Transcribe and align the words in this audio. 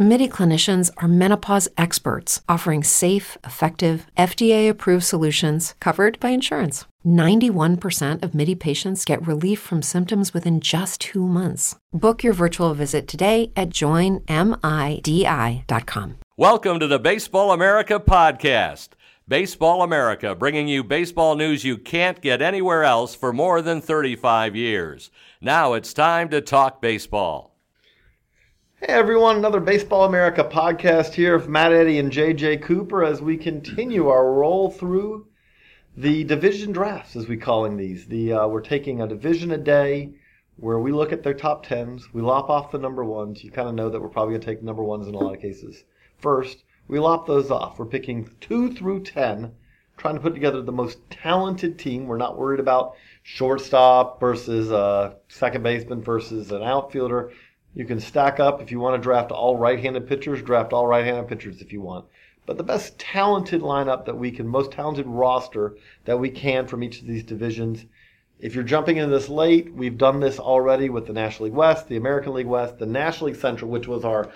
MIDI 0.00 0.28
clinicians 0.28 0.92
are 0.98 1.08
menopause 1.08 1.68
experts 1.76 2.40
offering 2.48 2.84
safe, 2.84 3.36
effective, 3.42 4.06
FDA 4.16 4.70
approved 4.70 5.02
solutions 5.02 5.74
covered 5.80 6.20
by 6.20 6.28
insurance. 6.28 6.84
91% 7.04 8.22
of 8.22 8.32
MIDI 8.32 8.54
patients 8.54 9.04
get 9.04 9.26
relief 9.26 9.58
from 9.58 9.82
symptoms 9.82 10.32
within 10.32 10.60
just 10.60 11.00
two 11.00 11.26
months. 11.26 11.74
Book 11.92 12.22
your 12.22 12.32
virtual 12.32 12.74
visit 12.74 13.08
today 13.08 13.50
at 13.56 13.70
joinmidi.com. 13.70 14.28
Welcome 16.36 16.78
to 16.78 16.86
the 16.86 17.00
Baseball 17.00 17.50
America 17.50 17.98
podcast. 17.98 18.90
Baseball 19.26 19.82
America, 19.82 20.36
bringing 20.36 20.68
you 20.68 20.84
baseball 20.84 21.34
news 21.34 21.64
you 21.64 21.76
can't 21.76 22.20
get 22.20 22.40
anywhere 22.40 22.84
else 22.84 23.16
for 23.16 23.32
more 23.32 23.60
than 23.62 23.80
35 23.80 24.54
years. 24.54 25.10
Now 25.40 25.72
it's 25.72 25.92
time 25.92 26.28
to 26.28 26.40
talk 26.40 26.80
baseball. 26.80 27.57
Hey 28.80 28.92
everyone, 28.92 29.34
another 29.34 29.58
Baseball 29.58 30.04
America 30.04 30.44
podcast 30.44 31.14
here 31.14 31.36
with 31.36 31.48
Matt 31.48 31.72
Eddy 31.72 31.98
and 31.98 32.12
JJ 32.12 32.62
Cooper 32.62 33.02
as 33.02 33.20
we 33.20 33.36
continue 33.36 34.06
our 34.06 34.32
roll 34.32 34.70
through 34.70 35.26
the 35.96 36.22
division 36.22 36.70
drafts, 36.70 37.16
as 37.16 37.26
we're 37.26 37.40
calling 37.40 37.76
these. 37.76 38.06
The 38.06 38.34
uh, 38.34 38.46
we're 38.46 38.60
taking 38.60 39.02
a 39.02 39.08
division 39.08 39.50
a 39.50 39.58
day 39.58 40.14
where 40.58 40.78
we 40.78 40.92
look 40.92 41.12
at 41.12 41.24
their 41.24 41.34
top 41.34 41.66
tens, 41.66 42.14
we 42.14 42.22
lop 42.22 42.50
off 42.50 42.70
the 42.70 42.78
number 42.78 43.04
ones. 43.04 43.42
You 43.42 43.50
kind 43.50 43.68
of 43.68 43.74
know 43.74 43.90
that 43.90 44.00
we're 44.00 44.08
probably 44.08 44.34
going 44.34 44.42
to 44.42 44.46
take 44.46 44.62
number 44.62 44.84
ones 44.84 45.08
in 45.08 45.14
a 45.16 45.18
lot 45.18 45.34
of 45.34 45.42
cases 45.42 45.82
first. 46.18 46.62
We 46.86 47.00
lop 47.00 47.26
those 47.26 47.50
off. 47.50 47.80
We're 47.80 47.86
picking 47.86 48.30
two 48.40 48.72
through 48.72 49.02
ten, 49.02 49.54
trying 49.96 50.14
to 50.14 50.20
put 50.20 50.34
together 50.34 50.62
the 50.62 50.70
most 50.70 50.98
talented 51.10 51.80
team. 51.80 52.06
We're 52.06 52.16
not 52.16 52.38
worried 52.38 52.60
about 52.60 52.94
shortstop 53.24 54.20
versus 54.20 54.70
a 54.70 55.16
second 55.26 55.64
baseman 55.64 56.00
versus 56.00 56.52
an 56.52 56.62
outfielder. 56.62 57.32
You 57.78 57.84
can 57.84 58.00
stack 58.00 58.40
up 58.40 58.60
if 58.60 58.72
you 58.72 58.80
want 58.80 59.00
to 59.00 59.02
draft 59.02 59.30
all 59.30 59.56
right-handed 59.56 60.08
pitchers, 60.08 60.42
draft 60.42 60.72
all 60.72 60.88
right-handed 60.88 61.28
pitchers 61.28 61.62
if 61.62 61.72
you 61.72 61.80
want. 61.80 62.06
But 62.44 62.56
the 62.56 62.64
best 62.64 62.98
talented 62.98 63.60
lineup 63.60 64.04
that 64.06 64.18
we 64.18 64.32
can, 64.32 64.48
most 64.48 64.72
talented 64.72 65.06
roster 65.06 65.76
that 66.04 66.18
we 66.18 66.28
can 66.28 66.66
from 66.66 66.82
each 66.82 67.00
of 67.00 67.06
these 67.06 67.22
divisions. 67.22 67.86
If 68.40 68.56
you're 68.56 68.64
jumping 68.64 68.96
into 68.96 69.10
this 69.10 69.28
late, 69.28 69.72
we've 69.72 69.96
done 69.96 70.18
this 70.18 70.40
already 70.40 70.88
with 70.88 71.06
the 71.06 71.12
National 71.12 71.44
League 71.44 71.54
West, 71.54 71.86
the 71.86 71.96
American 71.96 72.34
League 72.34 72.46
West, 72.48 72.80
the 72.80 72.86
National 72.86 73.28
League 73.28 73.40
Central, 73.40 73.70
which 73.70 73.86
was 73.86 74.04
our 74.04 74.28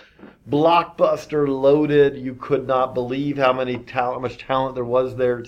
blockbuster 0.48 1.48
loaded. 1.48 2.16
You 2.16 2.36
could 2.36 2.68
not 2.68 2.94
believe 2.94 3.38
how 3.38 3.52
many 3.52 3.78
talent, 3.78 4.14
how 4.14 4.20
much 4.20 4.38
talent 4.38 4.76
there 4.76 4.84
was 4.84 5.16
there. 5.16 5.44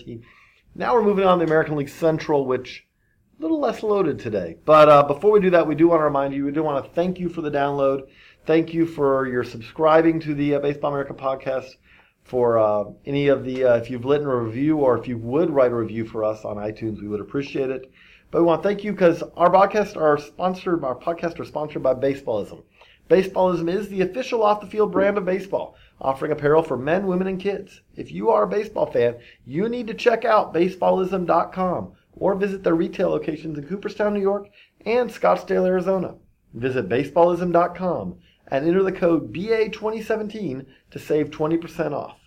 Now 0.75 0.95
we're 0.95 1.03
moving 1.05 1.27
on 1.27 1.39
to 1.39 1.45
the 1.45 1.49
American 1.49 1.77
League 1.77 1.89
Central, 1.89 2.45
which 2.45 2.84
a 3.39 3.43
little 3.43 3.59
less 3.59 3.83
loaded 3.83 4.19
today. 4.19 4.57
But 4.65 4.89
uh, 4.89 5.03
before 5.03 5.33
we 5.33 5.41
do 5.41 5.51
that, 5.51 5.67
we 5.67 5.75
do 5.75 5.89
want 5.89 6.01
to 6.01 6.05
remind 6.05 6.35
you, 6.35 6.45
we 6.45 6.53
do 6.53 6.63
want 6.63 6.85
to 6.85 6.91
thank 6.93 7.19
you 7.19 7.29
for 7.29 7.43
the 7.43 7.51
download. 7.51 8.07
Thank 8.47 8.73
you 8.73 8.87
for 8.87 9.27
your 9.27 9.43
subscribing 9.43 10.21
to 10.21 10.35
the 10.35 10.55
uh, 10.55 10.59
Baseball 10.61 10.93
America 10.93 11.15
podcast. 11.15 11.71
For 12.23 12.59
uh, 12.59 12.85
any 13.05 13.29
of 13.29 13.45
the, 13.45 13.65
uh, 13.65 13.75
if 13.77 13.91
you've 13.91 14.05
written 14.05 14.27
a 14.27 14.37
review 14.37 14.79
or 14.79 14.99
if 14.99 15.07
you 15.07 15.19
would 15.19 15.51
write 15.51 15.73
a 15.73 15.75
review 15.75 16.07
for 16.07 16.25
us 16.25 16.45
on 16.45 16.57
iTunes, 16.57 17.03
we 17.03 17.09
would 17.09 17.21
appreciate 17.21 17.71
it. 17.71 17.91
But 18.31 18.41
we 18.41 18.47
want 18.47 18.63
to 18.63 18.69
thank 18.69 18.83
you 18.83 18.93
because 18.93 19.23
our 19.37 19.51
podcast 19.51 19.97
are 20.01 20.17
sponsored, 20.17 20.85
our 20.85 20.97
podcast 20.97 21.39
are 21.39 21.45
sponsored 21.45 21.83
by 21.83 21.95
Baseballism. 21.95 22.63
Baseballism 23.11 23.69
is 23.69 23.89
the 23.89 24.01
official 24.01 24.43
off 24.43 24.63
the 24.63 24.67
field 24.67 24.91
brand 24.91 25.19
of 25.19 25.27
baseball, 25.27 25.77
offering 26.01 26.33
apparel 26.33 26.63
for 26.63 26.79
men, 26.79 27.07
women, 27.07 27.27
and 27.27 27.39
kids. 27.39 27.83
If 27.95 28.11
you 28.11 28.31
are 28.31 28.45
a 28.45 28.49
baseball 28.49 28.87
fan, 28.87 29.17
you 29.45 29.69
need 29.69 29.89
to 29.89 29.95
check 29.95 30.25
out 30.25 30.55
baseballism.com 30.55 31.93
or 32.17 32.35
visit 32.35 32.63
their 32.63 32.75
retail 32.75 33.11
locations 33.11 33.59
in 33.59 33.67
Cooperstown, 33.67 34.15
New 34.15 34.21
York 34.21 34.49
and 34.87 35.11
Scottsdale, 35.11 35.67
Arizona. 35.67 36.15
Visit 36.53 36.89
baseballism.com 36.89 38.19
and 38.49 38.67
enter 38.67 38.83
the 38.83 38.93
code 38.93 39.33
BA2017 39.33 40.67
to 40.91 40.99
save 40.99 41.31
20% 41.31 41.93
off. 41.93 42.19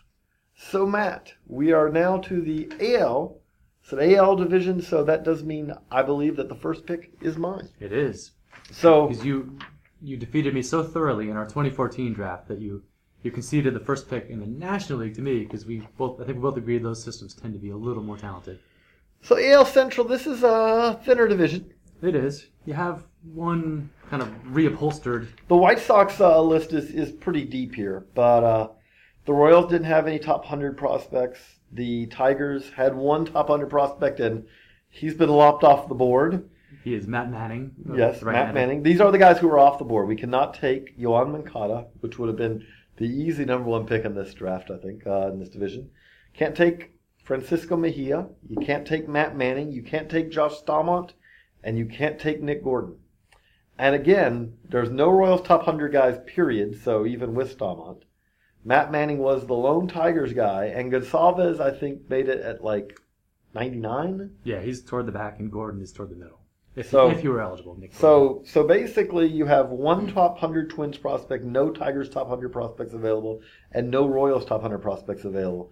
So, 0.56 0.86
Matt, 0.86 1.34
we 1.46 1.72
are 1.72 1.90
now 1.90 2.18
to 2.18 2.42
the 2.42 2.70
AL. 2.80 3.40
It's 3.84 3.94
an 3.94 4.16
AL 4.16 4.36
division, 4.38 4.82
so 4.82 5.04
that 5.04 5.24
does 5.24 5.44
mean 5.44 5.74
I 5.92 6.02
believe 6.02 6.36
that 6.38 6.50
the 6.50 6.56
first 6.56 6.86
pick 6.86 7.12
is 7.22 7.38
mine. 7.38 7.70
It 7.80 7.94
is. 7.94 8.32
So, 8.72 9.08
Because 9.08 9.24
you 9.24 9.58
you 10.02 10.18
defeated 10.18 10.54
me 10.54 10.62
so 10.62 10.84
thoroughly 10.84 11.30
in 11.30 11.38
our 11.38 11.46
2014 11.46 12.14
draft 12.14 12.48
that 12.48 12.60
you 12.60 12.84
you 13.24 13.32
conceded 13.32 13.74
the 13.74 13.80
first 13.80 14.10
pick 14.10 14.30
in 14.30 14.40
the 14.40 14.46
National 14.46 15.00
League 15.00 15.16
to 15.16 15.22
me 15.22 15.40
because 15.40 15.66
we 15.66 15.88
both 15.98 16.20
I 16.22 16.26
think 16.26 16.38
we 16.38 16.42
both 16.42 16.58
agreed 16.58 16.84
those 16.84 17.04
systems 17.04 17.34
tend 17.34 17.54
to 17.54 17.60
be 17.60 17.70
a 17.70 17.78
little 17.78 18.04
more 18.04 18.18
talented. 18.18 18.60
So 19.22 19.38
AL 19.38 19.66
Central, 19.66 20.08
this 20.08 20.26
is 20.28 20.44
a 20.44 21.00
thinner 21.04 21.28
division. 21.28 21.74
It 22.02 22.16
is. 22.16 22.48
You 22.66 22.74
have 22.74 23.04
one 23.34 23.90
kind 24.10 24.22
of 24.22 24.30
reupholstered. 24.46 25.28
The 25.48 25.58
White 25.58 25.80
Sox 25.80 26.20
uh, 26.20 26.42
list 26.42 26.74
is, 26.74 26.92
is 26.92 27.12
pretty 27.12 27.44
deep 27.44 27.76
here, 27.76 28.06
but 28.14 28.44
uh, 28.44 28.68
the 29.26 29.34
Royals 29.34 29.70
didn't 29.70 29.88
have 29.88 30.08
any 30.08 30.20
top 30.20 30.42
100 30.42 30.78
prospects. 30.78 31.40
The 31.74 32.06
Tigers 32.08 32.70
had 32.70 32.96
one 32.96 33.26
top 33.26 33.50
100 33.50 33.70
prospect, 33.70 34.20
and 34.20 34.46
he's 34.90 35.14
been 35.14 35.30
lopped 35.30 35.64
off 35.64 35.90
the 35.90 35.96
board. 35.96 36.50
He 36.84 36.94
is 36.94 37.08
Matt 37.08 37.30
Manning. 37.30 37.72
Yes, 37.94 38.22
Matt 38.22 38.24
right-handed. 38.24 38.54
Manning. 38.54 38.84
These 38.84 39.02
are 39.02 39.12
the 39.12 39.18
guys 39.18 39.40
who 39.40 39.50
are 39.50 39.60
off 39.60 39.80
the 39.80 39.86
board. 39.86 40.08
We 40.08 40.16
cannot 40.16 40.54
take 40.54 40.98
Yoan 40.98 41.32
Moncada, 41.32 41.88
which 42.00 42.18
would 42.18 42.28
have 42.28 42.38
been 42.38 42.66
the 42.98 43.06
easy 43.06 43.46
number 43.46 43.68
one 43.70 43.86
pick 43.86 44.06
in 44.06 44.16
this 44.16 44.34
draft, 44.34 44.72
I 44.72 44.78
think, 44.78 45.06
uh, 45.06 45.28
in 45.32 45.40
this 45.40 45.50
division. 45.50 45.90
Can't 46.34 46.56
take 46.56 46.92
Francisco 47.28 47.76
Mejia. 47.76 48.30
You 48.48 48.66
can't 48.66 48.88
take 48.88 49.10
Matt 49.10 49.36
Manning. 49.36 49.70
You 49.70 49.84
can't 49.84 50.10
take 50.10 50.32
Josh 50.32 50.58
Stalmont. 50.58 51.14
And 51.62 51.78
you 51.78 51.86
can't 51.86 52.18
take 52.18 52.42
Nick 52.42 52.64
Gordon. 52.64 52.96
And 53.78 53.94
again, 53.94 54.54
there's 54.70 54.90
no 54.90 55.10
Royals 55.10 55.42
top 55.42 55.60
100 55.68 55.92
guys, 55.92 56.18
period, 56.26 56.82
so 56.82 57.06
even 57.06 57.36
with 57.36 57.52
Stalmont. 57.52 58.06
Matt 58.64 58.92
Manning 58.92 59.18
was 59.18 59.46
the 59.46 59.54
lone 59.54 59.88
Tigers 59.88 60.34
guy, 60.34 60.66
and 60.66 60.92
Gonsalves, 60.92 61.60
I 61.60 61.72
think, 61.78 62.10
made 62.10 62.30
it 62.30 62.40
at 62.42 62.64
like 62.64 62.98
99. 63.54 64.32
Yeah, 64.46 64.62
he's 64.62 64.84
toward 64.84 65.06
the 65.06 65.12
back 65.12 65.40
and 65.40 65.52
Gordon 65.52 65.82
is 65.82 65.92
toward 65.92 66.10
the 66.10 66.16
middle. 66.16 66.40
If, 66.76 66.90
So- 66.90 67.10
if 67.12 67.24
you 67.24 67.32
were 67.32 67.42
eligible, 67.42 67.76
Nick. 67.78 67.94
So, 67.94 68.42
so 68.46 68.64
basically, 68.64 69.28
you 69.28 69.46
have 69.46 69.70
one 69.70 70.08
top 70.08 70.34
100 70.42 70.70
Twins 70.70 70.98
prospect, 70.98 71.44
no 71.44 71.72
Tigers 71.72 72.10
top 72.10 72.28
100 72.28 72.50
prospects 72.54 72.94
available, 72.94 73.42
and 73.74 73.92
no 73.92 74.08
Royals 74.08 74.46
top 74.46 74.62
100 74.62 74.80
prospects 74.80 75.26
available. 75.26 75.72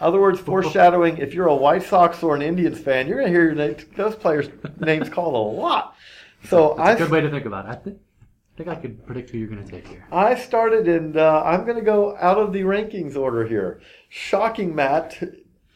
Other 0.00 0.20
words, 0.20 0.40
foreshadowing. 0.40 1.18
If 1.18 1.34
you're 1.34 1.48
a 1.48 1.54
White 1.54 1.82
Sox 1.82 2.22
or 2.22 2.34
an 2.34 2.42
Indians 2.42 2.78
fan, 2.78 3.06
you're 3.06 3.18
gonna 3.18 3.28
hear 3.28 3.44
your 3.44 3.54
name, 3.54 3.76
those 3.96 4.16
players' 4.16 4.48
names 4.80 5.08
called 5.08 5.34
a 5.34 5.60
lot. 5.60 5.94
So 6.44 6.74
That's 6.76 7.00
a 7.00 7.04
I, 7.04 7.06
good 7.06 7.10
way 7.10 7.20
to 7.20 7.30
think 7.30 7.44
about 7.44 7.66
it. 7.66 7.68
I 7.68 7.74
think, 7.74 7.98
I 7.98 8.56
think 8.56 8.68
I 8.70 8.74
could 8.76 9.06
predict 9.06 9.30
who 9.30 9.38
you're 9.38 9.48
going 9.48 9.64
to 9.64 9.70
take 9.70 9.86
here. 9.86 10.06
I 10.10 10.34
started, 10.34 10.88
and 10.88 11.16
uh, 11.16 11.42
I'm 11.44 11.66
gonna 11.66 11.82
go 11.82 12.16
out 12.18 12.38
of 12.38 12.52
the 12.52 12.62
rankings 12.62 13.16
order 13.16 13.46
here. 13.46 13.80
Shocking, 14.08 14.74
Matt, 14.74 15.22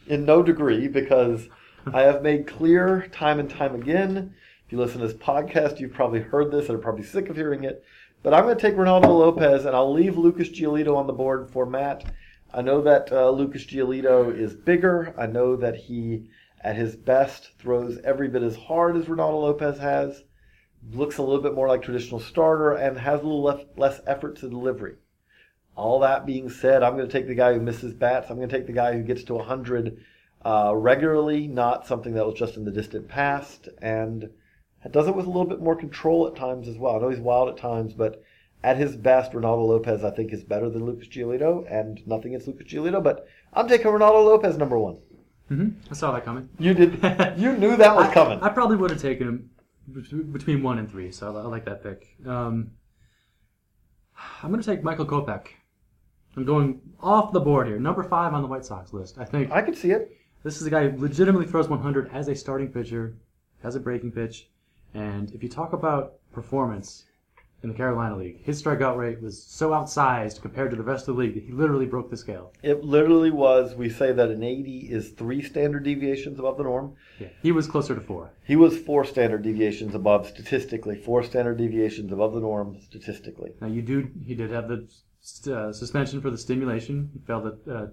in 0.06 0.24
no 0.24 0.42
degree, 0.42 0.88
because 0.88 1.48
I 1.92 2.02
have 2.02 2.22
made 2.22 2.46
clear 2.46 3.08
time 3.12 3.38
and 3.38 3.50
time 3.50 3.74
again. 3.74 4.34
If 4.66 4.72
you 4.72 4.78
listen 4.78 5.00
to 5.00 5.06
this 5.06 5.16
podcast, 5.16 5.80
you've 5.80 5.92
probably 5.92 6.20
heard 6.20 6.50
this 6.50 6.68
and 6.68 6.78
are 6.78 6.82
probably 6.82 7.04
sick 7.04 7.28
of 7.28 7.36
hearing 7.36 7.64
it. 7.64 7.84
But 8.22 8.32
I'm 8.32 8.44
going 8.44 8.56
to 8.56 8.60
take 8.60 8.74
Reynaldo 8.74 9.08
Lopez, 9.08 9.66
and 9.66 9.76
I'll 9.76 9.92
leave 9.92 10.16
Lucas 10.16 10.48
Giolito 10.48 10.96
on 10.96 11.06
the 11.06 11.12
board 11.12 11.50
for 11.50 11.66
Matt. 11.66 12.04
I 12.54 12.62
know 12.62 12.82
that 12.82 13.10
uh, 13.10 13.30
Lucas 13.30 13.66
Giolito 13.66 14.32
is 14.32 14.54
bigger. 14.54 15.12
I 15.18 15.26
know 15.26 15.56
that 15.56 15.74
he, 15.74 16.28
at 16.60 16.76
his 16.76 16.94
best, 16.94 17.50
throws 17.58 17.98
every 18.04 18.28
bit 18.28 18.44
as 18.44 18.54
hard 18.54 18.96
as 18.96 19.06
Reynaldo 19.06 19.42
Lopez 19.42 19.78
has. 19.78 20.22
Looks 20.92 21.18
a 21.18 21.22
little 21.22 21.42
bit 21.42 21.54
more 21.54 21.66
like 21.66 21.82
traditional 21.82 22.20
starter 22.20 22.70
and 22.70 22.96
has 22.96 23.20
a 23.20 23.24
little 23.24 23.42
less, 23.42 23.64
less 23.76 24.00
effort 24.06 24.36
to 24.36 24.48
delivery. 24.48 24.94
All 25.74 25.98
that 26.00 26.26
being 26.26 26.48
said, 26.48 26.84
I'm 26.84 26.96
going 26.96 27.08
to 27.08 27.12
take 27.12 27.26
the 27.26 27.34
guy 27.34 27.54
who 27.54 27.60
misses 27.60 27.92
bats. 27.92 28.30
I'm 28.30 28.36
going 28.36 28.48
to 28.48 28.56
take 28.56 28.68
the 28.68 28.72
guy 28.72 28.92
who 28.92 29.02
gets 29.02 29.24
to 29.24 29.34
100 29.34 29.98
uh, 30.44 30.72
regularly, 30.76 31.48
not 31.48 31.88
something 31.88 32.14
that 32.14 32.24
was 32.24 32.38
just 32.38 32.56
in 32.56 32.64
the 32.64 32.70
distant 32.70 33.08
past, 33.08 33.68
and 33.82 34.30
does 34.92 35.08
it 35.08 35.16
with 35.16 35.26
a 35.26 35.30
little 35.30 35.46
bit 35.46 35.60
more 35.60 35.74
control 35.74 36.28
at 36.28 36.36
times 36.36 36.68
as 36.68 36.78
well. 36.78 36.94
I 36.94 36.98
know 37.00 37.08
he's 37.08 37.18
wild 37.18 37.48
at 37.48 37.56
times, 37.56 37.94
but 37.94 38.22
at 38.64 38.78
his 38.78 38.96
best, 38.96 39.32
Reynaldo 39.32 39.68
Lopez 39.68 40.02
I 40.02 40.10
think 40.10 40.32
is 40.32 40.42
better 40.42 40.70
than 40.70 40.86
Lucas 40.86 41.06
Giolito, 41.06 41.70
and 41.70 42.04
nothing 42.06 42.28
against 42.34 42.48
Lucas 42.48 42.66
Giolito, 42.66 43.02
but 43.02 43.28
I'm 43.52 43.68
taking 43.68 43.88
Reynaldo 43.88 44.24
Lopez 44.24 44.56
number 44.56 44.78
one. 44.78 44.96
hmm 45.48 45.68
I 45.90 45.94
saw 45.94 46.12
that 46.12 46.24
coming. 46.24 46.48
You 46.58 46.72
did. 46.72 46.92
you 47.36 47.52
knew 47.58 47.76
that 47.76 47.94
was 47.94 48.12
coming. 48.14 48.40
I, 48.40 48.48
probably 48.48 48.76
would 48.76 48.90
have 48.90 49.02
taken 49.02 49.28
him 49.28 49.50
between 50.32 50.62
one 50.62 50.78
and 50.78 50.90
three, 50.90 51.12
so 51.12 51.36
I, 51.36 51.40
I 51.40 51.44
like 51.44 51.66
that 51.66 51.82
pick. 51.82 52.16
Um, 52.26 52.70
I'm 54.42 54.50
going 54.50 54.62
to 54.62 54.66
take 54.66 54.82
Michael 54.82 55.06
Kopech. 55.06 55.48
I'm 56.34 56.46
going 56.46 56.80
off 57.00 57.32
the 57.32 57.40
board 57.40 57.66
here. 57.66 57.78
Number 57.78 58.02
five 58.02 58.32
on 58.32 58.40
the 58.40 58.48
White 58.48 58.64
Sox 58.64 58.94
list. 58.94 59.18
I 59.18 59.26
think 59.26 59.52
I 59.52 59.60
can 59.60 59.74
see 59.74 59.90
it. 59.90 60.16
this 60.42 60.58
is 60.58 60.66
a 60.66 60.70
guy 60.70 60.88
who 60.88 60.98
legitimately 61.02 61.46
throws 61.46 61.68
100 61.68 62.10
as 62.14 62.28
a 62.28 62.34
starting 62.34 62.68
pitcher, 62.72 63.14
has 63.62 63.76
a 63.76 63.80
breaking 63.80 64.12
pitch, 64.12 64.48
and 64.94 65.30
if 65.32 65.42
you 65.42 65.50
talk 65.50 65.74
about 65.74 66.14
performance, 66.32 67.04
in 67.64 67.70
the 67.70 67.76
Carolina 67.76 68.16
League. 68.16 68.44
His 68.44 68.62
strikeout 68.62 68.96
rate 68.96 69.20
was 69.20 69.42
so 69.42 69.70
outsized 69.70 70.42
compared 70.42 70.70
to 70.70 70.76
the 70.76 70.82
rest 70.82 71.08
of 71.08 71.16
the 71.16 71.20
league 71.20 71.34
that 71.34 71.44
he 71.44 71.52
literally 71.52 71.86
broke 71.86 72.10
the 72.10 72.16
scale. 72.16 72.52
It 72.62 72.84
literally 72.84 73.30
was. 73.30 73.74
We 73.74 73.88
say 73.88 74.12
that 74.12 74.30
an 74.30 74.42
80 74.42 74.88
is 74.90 75.10
three 75.10 75.42
standard 75.42 75.82
deviations 75.82 76.38
above 76.38 76.58
the 76.58 76.64
norm. 76.64 76.94
Yeah, 77.18 77.28
he 77.42 77.50
was 77.50 77.66
closer 77.66 77.94
to 77.94 78.00
four. 78.00 78.32
He 78.44 78.54
was 78.54 78.78
four 78.78 79.04
standard 79.04 79.42
deviations 79.42 79.94
above 79.94 80.28
statistically. 80.28 80.96
Four 80.96 81.24
standard 81.24 81.58
deviations 81.58 82.12
above 82.12 82.34
the 82.34 82.40
norm 82.40 82.78
statistically. 82.80 83.52
Now 83.60 83.68
you 83.68 83.82
do. 83.82 84.10
He 84.24 84.34
did 84.34 84.50
have 84.50 84.68
the 84.68 84.86
uh, 85.50 85.72
suspension 85.72 86.20
for 86.20 86.30
the 86.30 86.38
stimulation. 86.38 87.10
He 87.12 87.20
failed 87.26 87.46
a, 87.46 87.72
uh, 87.74 87.86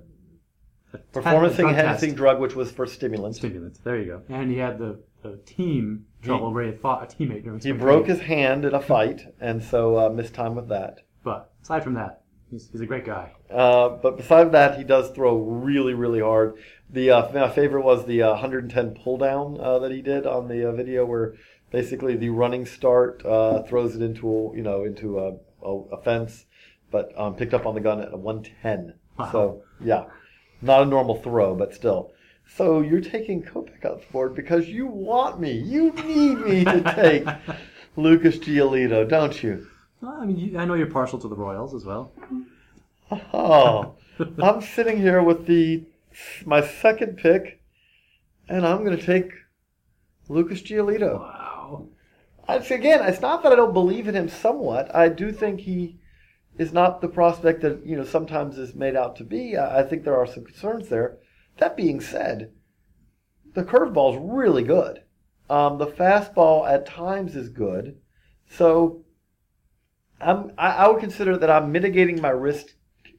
a 0.93 0.97
Performance 0.97 1.57
enhancing 1.57 2.13
drug, 2.13 2.39
which 2.41 2.55
was 2.55 2.69
for 2.71 2.85
stimulants. 2.85 3.37
stimulant. 3.37 3.81
There 3.83 3.97
you 3.97 4.05
go. 4.05 4.21
And 4.27 4.51
he 4.51 4.57
had 4.57 4.77
the, 4.77 4.99
the 5.21 5.37
team 5.45 6.05
trouble 6.21 6.53
where 6.53 6.65
he 6.65 6.71
fought 6.71 7.03
a 7.03 7.15
teammate 7.15 7.43
during 7.43 7.59
He 7.59 7.71
broke 7.71 8.07
his 8.07 8.21
hand 8.21 8.65
in 8.65 8.73
a 8.73 8.81
fight, 8.81 9.33
and 9.39 9.63
so 9.63 9.97
uh, 9.97 10.09
missed 10.09 10.33
time 10.33 10.55
with 10.55 10.69
that. 10.69 11.01
But 11.23 11.51
aside 11.61 11.83
from 11.83 11.93
that, 11.95 12.21
he's, 12.49 12.69
he's 12.71 12.81
a 12.81 12.85
great 12.85 13.05
guy. 13.05 13.31
Uh, 13.49 13.89
but 13.89 14.17
besides 14.17 14.51
that, 14.51 14.77
he 14.77 14.83
does 14.83 15.11
throw 15.11 15.37
really, 15.37 15.93
really 15.93 16.21
hard. 16.21 16.57
The 16.89 17.11
uh, 17.11 17.31
my 17.33 17.49
favorite 17.49 17.83
was 17.83 18.05
the 18.05 18.21
uh, 18.21 18.31
110 18.31 18.91
pull 18.95 19.17
down 19.17 19.59
uh, 19.59 19.79
that 19.79 19.91
he 19.91 20.01
did 20.01 20.25
on 20.25 20.47
the 20.47 20.69
uh, 20.69 20.71
video, 20.71 21.05
where 21.05 21.35
basically 21.71 22.15
the 22.15 22.29
running 22.29 22.65
start 22.65 23.25
uh, 23.25 23.63
throws 23.63 23.95
it 23.95 24.01
into 24.01 24.27
a, 24.27 24.55
you 24.55 24.63
know 24.63 24.83
into 24.83 25.19
a, 25.19 25.33
a, 25.65 25.77
a 25.93 26.01
fence, 26.01 26.45
but 26.91 27.11
um, 27.17 27.35
picked 27.35 27.53
up 27.53 27.65
on 27.65 27.75
the 27.75 27.81
gun 27.81 28.01
at 28.01 28.13
a 28.13 28.17
110. 28.17 28.95
Wow. 29.17 29.31
So 29.31 29.63
yeah, 29.83 30.05
not 30.61 30.81
a 30.81 30.85
normal 30.85 31.15
throw, 31.15 31.55
but 31.55 31.73
still. 31.73 32.11
So 32.57 32.81
you're 32.81 33.01
taking 33.01 33.43
Kopech 33.43 33.85
off 33.85 34.05
the 34.05 34.11
board 34.11 34.35
because 34.35 34.67
you 34.67 34.85
want 34.85 35.39
me, 35.39 35.53
you 35.53 35.91
need 35.91 36.39
me 36.39 36.63
to 36.65 36.81
take 36.95 37.25
Lucas 37.95 38.37
Giolito, 38.37 39.07
don't 39.07 39.41
you? 39.41 39.67
Well, 40.01 40.17
I 40.19 40.25
mean, 40.25 40.37
you, 40.37 40.57
I 40.57 40.65
know 40.65 40.73
you're 40.73 40.87
partial 40.87 41.17
to 41.19 41.27
the 41.29 41.35
Royals 41.35 41.73
as 41.73 41.85
well. 41.85 42.11
Oh, 43.33 43.95
I'm 44.41 44.61
sitting 44.61 44.97
here 44.97 45.23
with 45.23 45.45
the 45.45 45.83
my 46.45 46.65
second 46.65 47.17
pick, 47.17 47.61
and 48.49 48.67
I'm 48.67 48.83
going 48.83 48.97
to 48.97 49.05
take 49.05 49.31
Lucas 50.27 50.61
Giolito. 50.61 51.19
Wow. 51.19 51.87
I, 52.49 52.55
again, 52.55 53.01
it's 53.03 53.21
not 53.21 53.43
that 53.43 53.53
I 53.53 53.55
don't 53.55 53.73
believe 53.73 54.09
in 54.09 54.15
him 54.15 54.27
somewhat. 54.27 54.93
I 54.93 55.07
do 55.07 55.31
think 55.31 55.61
he 55.61 55.99
is 56.57 56.73
not 56.73 56.99
the 56.99 57.07
prospect 57.07 57.61
that 57.61 57.85
you 57.85 57.95
know 57.95 58.03
sometimes 58.03 58.57
is 58.57 58.75
made 58.75 58.97
out 58.97 59.15
to 59.17 59.23
be. 59.23 59.55
I, 59.55 59.79
I 59.79 59.83
think 59.83 60.03
there 60.03 60.17
are 60.17 60.27
some 60.27 60.43
concerns 60.43 60.89
there. 60.89 61.17
That 61.61 61.77
being 61.77 62.01
said, 62.01 62.53
the 63.53 63.63
curveball 63.63 64.15
is 64.15 64.19
really 64.19 64.63
good. 64.63 65.03
Um, 65.47 65.77
the 65.77 65.85
fastball 65.85 66.67
at 66.67 66.87
times 66.87 67.35
is 67.35 67.49
good. 67.49 67.99
So 68.49 69.05
I'm, 70.19 70.53
I, 70.57 70.69
I 70.71 70.87
would 70.87 70.99
consider 70.99 71.37
that 71.37 71.51
I'm 71.51 71.71
mitigating 71.71 72.19
my 72.19 72.31
risk 72.31 72.65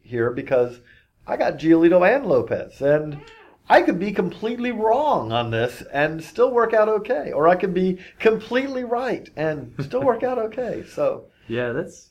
here 0.03 0.33
because 0.33 0.81
I 1.25 1.37
got 1.37 1.61
Giolito 1.61 2.05
and 2.05 2.27
Lopez, 2.27 2.83
and 2.83 3.21
I 3.69 3.83
could 3.83 4.01
be 4.01 4.11
completely 4.11 4.73
wrong 4.73 5.31
on 5.31 5.53
this 5.53 5.85
and 5.93 6.21
still 6.21 6.51
work 6.51 6.75
out 6.75 6.89
okay, 6.89 7.31
or 7.31 7.47
I 7.47 7.55
could 7.55 7.73
be 7.73 8.01
completely 8.19 8.83
right 8.83 9.31
and 9.37 9.73
still 9.79 10.03
work 10.03 10.25
out 10.25 10.41
okay. 10.41 10.83
So 10.93 11.27
Yeah, 11.47 11.71
that's 11.71 12.11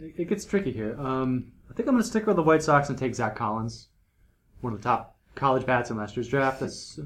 it 0.00 0.28
gets 0.28 0.44
tricky 0.44 0.70
here. 0.70 0.94
Um, 0.96 1.50
I 1.68 1.74
think 1.74 1.88
I'm 1.88 1.96
going 1.96 2.04
to 2.04 2.08
stick 2.08 2.28
with 2.28 2.36
the 2.36 2.42
White 2.44 2.62
Sox 2.62 2.88
and 2.88 2.96
take 2.96 3.16
Zack 3.16 3.34
Collins, 3.34 3.88
one 4.60 4.74
of 4.74 4.78
the 4.78 4.84
top 4.84 5.11
college 5.34 5.66
bats 5.66 5.90
in 5.90 5.96
last 5.96 6.16
year's 6.16 6.28
draft. 6.28 6.60
That's 6.60 6.98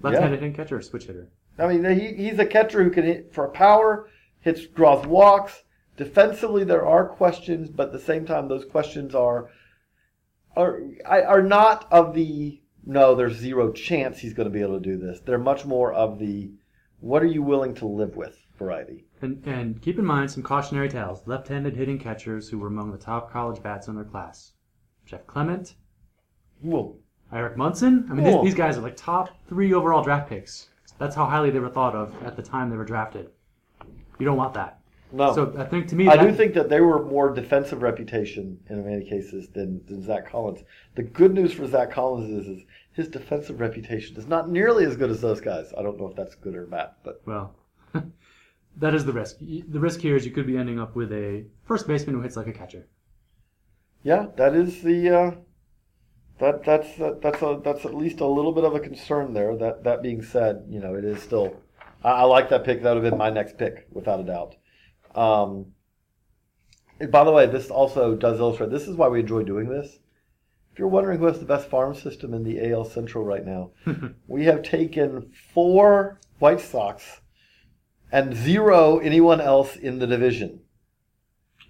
left-handed 0.00 0.30
yeah. 0.30 0.40
hitting 0.40 0.54
catcher, 0.54 0.76
or 0.76 0.82
switch 0.82 1.04
hitter. 1.04 1.28
I 1.58 1.66
mean, 1.68 1.84
he, 1.98 2.14
he's 2.14 2.38
a 2.38 2.46
catcher 2.46 2.82
who 2.82 2.90
can 2.90 3.04
hit 3.04 3.32
for 3.32 3.48
power, 3.48 4.08
hits, 4.40 4.66
draws 4.66 5.06
walks. 5.06 5.62
Defensively, 5.96 6.64
there 6.64 6.84
are 6.84 7.06
questions, 7.06 7.70
but 7.70 7.88
at 7.88 7.92
the 7.92 8.00
same 8.00 8.26
time, 8.26 8.48
those 8.48 8.64
questions 8.64 9.14
are 9.14 9.50
are 10.56 10.80
are 11.04 11.42
not 11.42 11.86
of 11.92 12.14
the 12.14 12.60
no. 12.84 13.14
There's 13.14 13.36
zero 13.36 13.72
chance 13.72 14.18
he's 14.18 14.34
going 14.34 14.48
to 14.48 14.52
be 14.52 14.60
able 14.60 14.80
to 14.80 14.90
do 14.90 14.96
this. 14.96 15.20
They're 15.20 15.38
much 15.38 15.64
more 15.64 15.92
of 15.92 16.18
the 16.18 16.50
what 17.00 17.22
are 17.22 17.26
you 17.26 17.42
willing 17.42 17.74
to 17.74 17.86
live 17.86 18.16
with 18.16 18.36
variety. 18.58 19.04
And, 19.20 19.46
and 19.46 19.80
keep 19.80 19.98
in 19.98 20.04
mind 20.04 20.30
some 20.30 20.42
cautionary 20.42 20.88
tales. 20.88 21.22
Left-handed 21.26 21.76
hitting 21.76 21.98
catchers 21.98 22.48
who 22.48 22.58
were 22.58 22.68
among 22.68 22.92
the 22.92 22.98
top 22.98 23.30
college 23.30 23.62
bats 23.62 23.88
in 23.88 23.94
their 23.94 24.04
class. 24.04 24.52
Jeff 25.06 25.26
Clement, 25.26 25.74
Well, 26.62 26.96
Eric 27.32 27.56
Munson. 27.56 28.06
I 28.10 28.14
mean, 28.14 28.24
Cool. 28.26 28.42
these, 28.42 28.52
these 28.52 28.58
guys 28.58 28.76
are 28.78 28.80
like 28.82 28.96
top 28.96 29.30
three 29.48 29.72
overall 29.72 30.02
draft 30.02 30.28
picks. 30.28 30.68
That's 30.98 31.16
how 31.16 31.26
highly 31.26 31.50
they 31.50 31.58
were 31.58 31.70
thought 31.70 31.94
of 31.94 32.14
at 32.24 32.36
the 32.36 32.42
time 32.42 32.70
they 32.70 32.76
were 32.76 32.84
drafted. 32.84 33.30
You 34.18 34.26
don't 34.26 34.36
want 34.36 34.54
that. 34.54 34.78
no. 35.12 35.34
So 35.34 35.52
I 35.58 35.64
think 35.64 35.88
to 35.88 35.96
me, 35.96 36.06
I 36.08 36.16
that, 36.16 36.22
do 36.28 36.32
think 36.34 36.54
that 36.54 36.68
they 36.68 36.80
were 36.80 37.04
more 37.04 37.34
defensive 37.34 37.82
reputation 37.82 38.58
in 38.70 38.84
many 38.86 39.04
cases 39.04 39.48
than, 39.48 39.84
than 39.86 40.02
Zack 40.04 40.28
Collins. 40.30 40.60
The 40.94 41.02
good 41.02 41.34
news 41.34 41.52
for 41.52 41.66
Zack 41.66 41.90
Collins 41.90 42.30
is, 42.30 42.46
is 42.58 42.64
his 42.92 43.08
defensive 43.08 43.58
reputation 43.60 44.16
is 44.16 44.28
not 44.28 44.48
nearly 44.48 44.84
as 44.84 44.96
good 44.96 45.10
as 45.10 45.20
those 45.20 45.40
guys. 45.40 45.72
I 45.76 45.82
don't 45.82 45.98
know 45.98 46.06
if 46.06 46.14
that's 46.14 46.36
good 46.36 46.54
or 46.54 46.66
bad, 46.66 46.90
but 47.02 47.20
Well, 47.26 47.56
that 48.76 48.94
is 48.94 49.04
the 49.04 49.12
risk. 49.12 49.38
The 49.40 49.80
risk 49.80 49.98
here 50.00 50.14
is 50.14 50.24
you 50.24 50.30
could 50.30 50.46
be 50.46 50.56
ending 50.56 50.78
up 50.78 50.94
with 50.94 51.12
a 51.12 51.44
first 51.64 51.88
baseman 51.88 52.14
who 52.14 52.22
hits 52.22 52.36
like 52.36 52.46
a 52.46 52.52
catcher. 52.52 52.86
yeah, 54.04 54.26
that 54.36 54.54
is 54.54 54.80
the 54.82 55.10
uh, 55.10 55.30
that 56.38 56.64
that's 56.64 56.96
that, 56.96 57.22
that's 57.22 57.42
a 57.42 57.60
that's 57.62 57.84
at 57.84 57.94
least 57.94 58.20
a 58.20 58.26
little 58.26 58.52
bit 58.52 58.64
of 58.64 58.74
a 58.74 58.80
concern 58.80 59.34
there. 59.34 59.56
That 59.56 59.84
that 59.84 60.02
being 60.02 60.22
said, 60.22 60.64
you 60.68 60.80
know, 60.80 60.94
it 60.94 61.04
is 61.04 61.22
still. 61.22 61.56
I, 62.02 62.10
I 62.10 62.22
like 62.22 62.48
that 62.50 62.64
pick. 62.64 62.82
That 62.82 62.94
would 62.94 63.04
have 63.04 63.10
been 63.10 63.18
my 63.18 63.30
next 63.30 63.56
pick 63.58 63.86
without 63.90 64.20
a 64.20 64.24
doubt. 64.24 64.56
Um, 65.14 65.66
by 67.10 67.24
the 67.24 67.32
way, 67.32 67.46
this 67.46 67.70
also 67.70 68.14
does 68.14 68.40
illustrate. 68.40 68.70
This 68.70 68.88
is 68.88 68.96
why 68.96 69.08
we 69.08 69.20
enjoy 69.20 69.42
doing 69.42 69.68
this. 69.68 69.98
If 70.72 70.80
you're 70.80 70.88
wondering 70.88 71.20
who 71.20 71.26
has 71.26 71.38
the 71.38 71.46
best 71.46 71.70
farm 71.70 71.94
system 71.94 72.34
in 72.34 72.42
the 72.42 72.72
AL 72.72 72.86
Central 72.86 73.24
right 73.24 73.44
now, 73.44 73.70
we 74.26 74.44
have 74.44 74.62
taken 74.62 75.30
four 75.52 76.18
White 76.40 76.60
Sox 76.60 77.20
and 78.10 78.34
zero 78.34 78.98
anyone 78.98 79.40
else 79.40 79.76
in 79.76 80.00
the 80.00 80.06
division. 80.06 80.60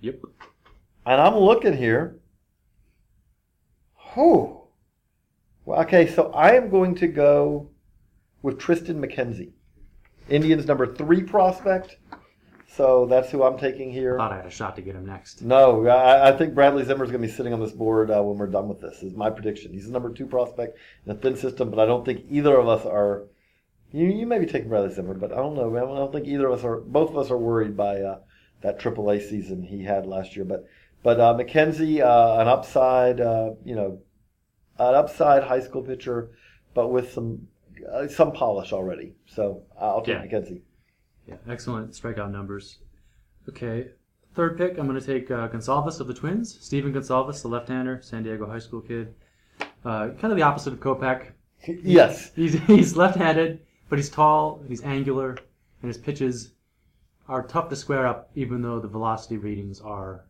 Yep. 0.00 0.20
And 1.06 1.20
I'm 1.20 1.37
looking 1.37 1.76
here. 1.76 2.19
Oh. 4.16 4.69
Well, 5.64 5.81
okay, 5.82 6.06
so 6.06 6.31
I 6.32 6.55
am 6.55 6.69
going 6.69 6.94
to 6.96 7.08
go 7.08 7.70
with 8.43 8.58
Triston 8.58 8.96
McKenzie. 8.96 9.52
Indians 10.28 10.66
number 10.66 10.94
three 10.94 11.22
prospect. 11.22 11.96
So 12.66 13.06
that's 13.06 13.31
who 13.31 13.44
I'm 13.44 13.56
taking 13.56 13.93
here. 13.93 14.16
Thought 14.19 14.32
I 14.32 14.37
had 14.37 14.46
a 14.46 14.50
shot 14.50 14.75
to 14.76 14.82
get 14.82 14.96
him 14.96 15.06
next. 15.06 15.43
No, 15.43 15.87
I, 15.87 16.31
I 16.31 16.37
think 16.37 16.55
Bradley 16.55 16.84
Zimmer's 16.84 17.11
going 17.11 17.22
to 17.22 17.28
be 17.28 17.32
sitting 17.32 17.52
on 17.52 17.61
this 17.61 17.70
board 17.70 18.11
uh, 18.11 18.20
when 18.22 18.37
we're 18.37 18.49
done 18.49 18.69
with 18.69 18.81
this. 18.81 19.02
Is 19.02 19.14
my 19.14 19.31
prediction. 19.31 19.72
He's 19.72 19.87
the 19.87 19.93
number 19.93 20.12
two 20.12 20.26
prospect 20.26 20.76
in 21.06 21.12
a 21.12 21.14
thin 21.14 21.37
system, 21.37 21.71
but 21.71 21.78
I 21.78 21.87
don't 21.87 22.04
think 22.04 22.25
either 22.28 22.56
of 22.56 22.66
us 22.66 22.85
are. 22.85 23.26
You, 23.92 24.06
you 24.09 24.26
may 24.26 24.40
be 24.40 24.47
taking 24.47 24.68
Bradley 24.68 24.92
Zimmer, 24.92 25.14
but 25.14 25.33
I 25.33 25.37
don't 25.37 25.54
know. 25.54 25.76
I 25.76 25.80
don't 25.80 26.12
think 26.12 26.26
either 26.26 26.49
of 26.49 26.59
us 26.59 26.64
are. 26.64 26.78
Both 26.78 27.11
of 27.11 27.18
us 27.18 27.30
are 27.30 27.38
worried 27.38 27.76
by 27.76 28.00
uh, 28.00 28.18
that 28.62 28.80
AAA 28.80 29.28
season 29.28 29.62
he 29.62 29.85
had 29.85 30.04
last 30.04 30.35
year. 30.35 30.44
But 30.44 30.66
but 31.04 31.20
uh, 31.20 31.34
McKenzie, 31.34 32.00
uh, 32.02 32.40
an 32.40 32.49
upside, 32.49 33.20
uh, 33.20 33.50
you 33.64 33.76
know, 33.76 34.00
an 34.80 34.94
upside 34.96 35.44
high 35.44 35.61
school 35.61 35.82
pitcher, 35.82 36.30
but 36.75 36.88
with 36.88 37.12
some 37.12 37.46
uh, 37.92 38.08
some 38.08 38.32
polish 38.32 38.73
already. 38.73 39.12
So 39.26 39.62
I'll 39.80 40.00
take 40.02 40.16
Yeah. 40.16 40.25
McKenzie. 40.26 40.62
Yeah, 41.28 41.37
excellent 41.49 41.92
strikeout 41.92 42.32
numbers. 42.32 42.78
Okay, 43.49 43.88
third 44.34 44.56
pick, 44.58 44.78
I'm 44.78 44.87
going 44.88 44.99
to 45.00 45.06
take 45.06 45.30
uh, 45.30 45.49
Gonsalves 45.49 46.00
of 46.00 46.06
the 46.06 46.14
Twins. 46.14 46.58
Stephen 46.61 46.92
Gonsalves, 46.92 47.40
the 47.42 47.49
left-hander, 47.49 48.00
San 48.02 48.23
Diego 48.23 48.46
high 48.46 48.58
school 48.58 48.80
kid. 48.80 49.14
Uh, 49.84 50.08
kind 50.20 50.32
of 50.32 50.37
the 50.37 50.42
opposite 50.42 50.73
of 50.73 50.80
Kopech. 50.80 51.30
Yes. 51.66 52.30
He's, 52.37 52.54
he's 52.66 52.94
left-handed, 52.94 53.61
but 53.88 53.99
he's 53.99 54.11
tall, 54.11 54.62
he's 54.68 54.82
angular, 54.82 55.30
and 55.80 55.88
his 55.88 55.96
pitches 55.96 56.52
are 57.26 57.42
tough 57.46 57.70
to 57.70 57.76
square 57.76 58.06
up, 58.06 58.30
even 58.34 58.61
though 58.61 58.78
the 58.80 58.88
velocity 58.88 59.38
readings 59.38 59.80
are 59.80 60.26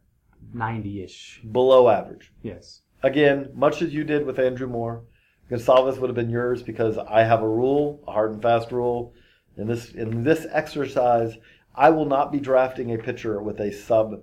90-ish. 0.54 1.42
Below 1.50 1.88
average. 1.88 2.32
Yes. 2.42 2.80
Again, 3.02 3.50
much 3.54 3.82
as 3.82 3.92
you 3.92 4.04
did 4.04 4.24
with 4.26 4.38
Andrew 4.38 4.66
Moore, 4.66 5.04
Gonsalves 5.50 5.98
would 5.98 6.08
have 6.08 6.16
been 6.16 6.30
yours 6.30 6.62
because 6.62 6.96
I 6.98 7.22
have 7.22 7.42
a 7.42 7.48
rule, 7.48 8.02
a 8.08 8.12
hard 8.12 8.32
and 8.32 8.42
fast 8.42 8.72
rule. 8.72 9.12
In 9.56 9.68
this 9.68 9.92
in 9.92 10.24
this 10.24 10.46
exercise, 10.50 11.36
I 11.74 11.90
will 11.90 12.06
not 12.06 12.32
be 12.32 12.40
drafting 12.40 12.92
a 12.92 12.98
pitcher 12.98 13.42
with 13.42 13.60
a 13.60 13.72
sub. 13.72 14.22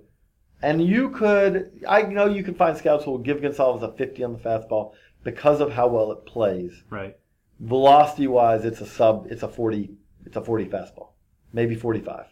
And 0.62 0.84
you 0.84 1.10
could, 1.10 1.80
I 1.88 2.02
know 2.02 2.26
you 2.26 2.44
can 2.44 2.54
find 2.54 2.76
scouts 2.76 3.04
who 3.04 3.12
will 3.12 3.18
give 3.18 3.38
Gonsalves 3.38 3.82
a 3.82 3.96
50 3.96 4.24
on 4.24 4.32
the 4.32 4.38
fastball 4.38 4.92
because 5.24 5.60
of 5.60 5.72
how 5.72 5.88
well 5.88 6.12
it 6.12 6.26
plays. 6.26 6.84
Right. 6.90 7.16
Velocity 7.60 8.26
wise, 8.26 8.64
it's 8.64 8.80
a 8.80 8.86
sub, 8.86 9.26
it's 9.30 9.42
a 9.42 9.48
40, 9.48 9.90
it's 10.26 10.36
a 10.36 10.42
40 10.42 10.66
fastball, 10.66 11.10
maybe 11.52 11.74
45. 11.74 12.26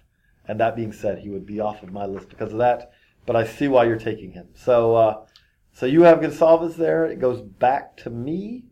And 0.48 0.58
that 0.60 0.76
being 0.76 0.92
said, 0.92 1.18
he 1.18 1.30
would 1.30 1.46
be 1.46 1.60
off 1.60 1.82
of 1.82 1.92
my 1.92 2.06
list 2.06 2.28
because 2.28 2.52
of 2.52 2.58
that. 2.58 2.92
But 3.30 3.36
I 3.36 3.46
see 3.46 3.68
why 3.68 3.84
you're 3.84 3.96
taking 3.96 4.32
him. 4.32 4.48
So, 4.56 4.96
uh, 4.96 5.24
so 5.72 5.86
you 5.86 6.02
have 6.02 6.18
Gonsalves 6.18 6.74
there. 6.74 7.04
It 7.04 7.20
goes 7.20 7.40
back 7.40 7.96
to 7.98 8.10
me, 8.10 8.64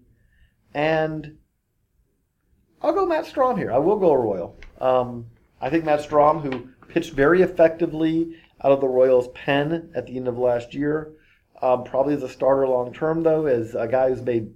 and 0.74 1.36
I'll 2.82 2.92
go 2.92 3.06
Matt 3.06 3.26
Strahm 3.26 3.56
here. 3.56 3.70
I 3.70 3.78
will 3.78 4.00
go 4.00 4.12
Royal. 4.12 4.58
Um, 4.80 5.26
I 5.60 5.70
think 5.70 5.84
Matt 5.84 6.00
Strahm, 6.00 6.42
who 6.42 6.70
pitched 6.88 7.12
very 7.12 7.42
effectively 7.42 8.34
out 8.64 8.72
of 8.72 8.80
the 8.80 8.88
Royals 8.88 9.28
pen 9.28 9.92
at 9.94 10.08
the 10.08 10.16
end 10.16 10.26
of 10.26 10.36
last 10.36 10.74
year. 10.74 11.12
Um, 11.62 11.84
probably 11.84 12.14
as 12.14 12.24
a 12.24 12.28
starter 12.28 12.66
long 12.66 12.92
term, 12.92 13.22
though, 13.22 13.46
as 13.46 13.76
a 13.76 13.86
guy 13.86 14.08
who's 14.08 14.22
made 14.22 14.52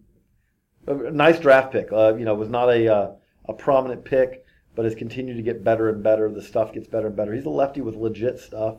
a 0.89 1.13
nice 1.13 1.39
draft 1.39 1.71
pick. 1.71 1.93
Uh, 1.93 2.17
you 2.17 2.25
know, 2.25 2.35
was 2.35 2.49
not 2.49 2.71
a 2.71 2.93
uh, 2.93 3.13
a 3.49 3.53
prominent 3.53 4.05
pick, 4.05 4.45
but 4.75 4.85
has 4.85 4.97
continued 4.97 5.37
to 5.37 5.43
get 5.43 5.63
better 5.63 5.89
and 5.91 6.03
better. 6.03 6.29
The 6.29 6.43
stuff 6.43 6.73
gets 6.73 6.89
better 6.89 7.07
and 7.07 7.15
better. 7.15 7.33
He's 7.33 7.45
a 7.45 7.51
lefty 7.51 7.83
with 7.83 7.95
legit 7.95 8.41
stuff, 8.41 8.79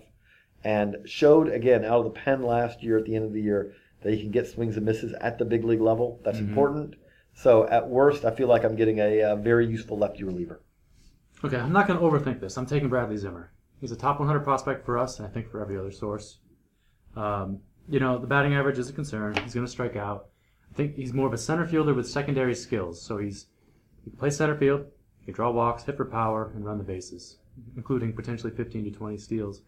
and 0.64 0.98
showed 1.06 1.50
again 1.50 1.84
out 1.84 2.00
of 2.00 2.06
the 2.06 2.20
pen 2.20 2.44
last 2.44 2.84
year 2.84 2.98
at 2.98 3.06
the 3.06 3.16
end 3.16 3.26
of 3.26 3.34
the 3.34 3.42
year 3.42 3.74
that 4.02 4.14
he 4.14 4.22
can 4.22 4.32
get 4.32 4.48
swings 4.48 4.78
and 4.78 4.86
misses 4.86 5.14
at 5.14 5.38
the 5.38 5.46
big 5.46 5.64
league 5.64 5.82
level. 5.82 6.20
That's 6.24 6.40
important. 6.40 6.96
So 7.34 7.68
at 7.68 7.88
worst, 7.90 8.26
I 8.26 8.32
feel 8.32 8.48
like 8.48 8.64
I'm 8.64 8.76
getting 8.76 9.00
a, 9.00 9.22
uh 9.22 9.36
very 9.36 9.66
useful 9.66 9.98
lefty 9.98 10.24
reliever. 10.24 10.62
Okay, 11.44 11.58
I'm 11.58 11.74
not 11.74 11.88
going 11.88 12.00
to 12.00 12.06
overthink 12.06 12.40
this. 12.40 12.58
I'm 12.58 12.66
taking 12.66 12.88
Bradley 12.90 13.18
Zimmer. 13.18 13.52
He's 13.82 13.92
a 13.92 13.98
top 13.98 14.20
100 14.20 14.42
prospect 14.42 14.86
for 14.86 14.98
us, 14.98 15.20
and 15.20 15.28
I 15.28 15.32
think 15.32 15.50
for 15.50 15.62
every 15.62 15.78
other 15.78 15.92
source. 15.92 16.40
Um, 17.18 17.60
you 17.90 18.00
know, 18.00 18.18
the 18.18 18.28
batting 18.28 18.56
average 18.56 18.80
is 18.80 18.90
a 18.90 18.94
concern. 18.94 19.36
He's 19.44 19.54
going 19.54 19.66
to 19.66 19.72
strike 19.72 19.98
out. 19.98 20.30
I 20.72 20.76
think 20.76 20.96
he's 20.96 21.14
more 21.14 21.28
of 21.28 21.34
a 21.34 21.38
center 21.38 21.68
fielder 21.68 21.94
with 21.94 22.08
secondary 22.08 22.56
skills. 22.56 23.02
So 23.02 23.18
he's 23.18 23.48
he 24.04 24.10
can 24.10 24.20
play 24.20 24.30
center 24.30 24.56
field, 24.56 24.86
he 25.20 25.26
can 25.26 25.34
draw 25.34 25.52
walks, 25.52 25.84
hit 25.84 25.98
for 25.98 26.06
power, 26.06 26.52
and 26.56 26.66
run 26.66 26.78
the 26.78 26.84
bases, 26.84 27.38
including 27.76 28.14
potentially 28.14 28.52
15 28.54 28.86
to 28.86 28.92
20 28.92 29.18
steals. 29.18 29.62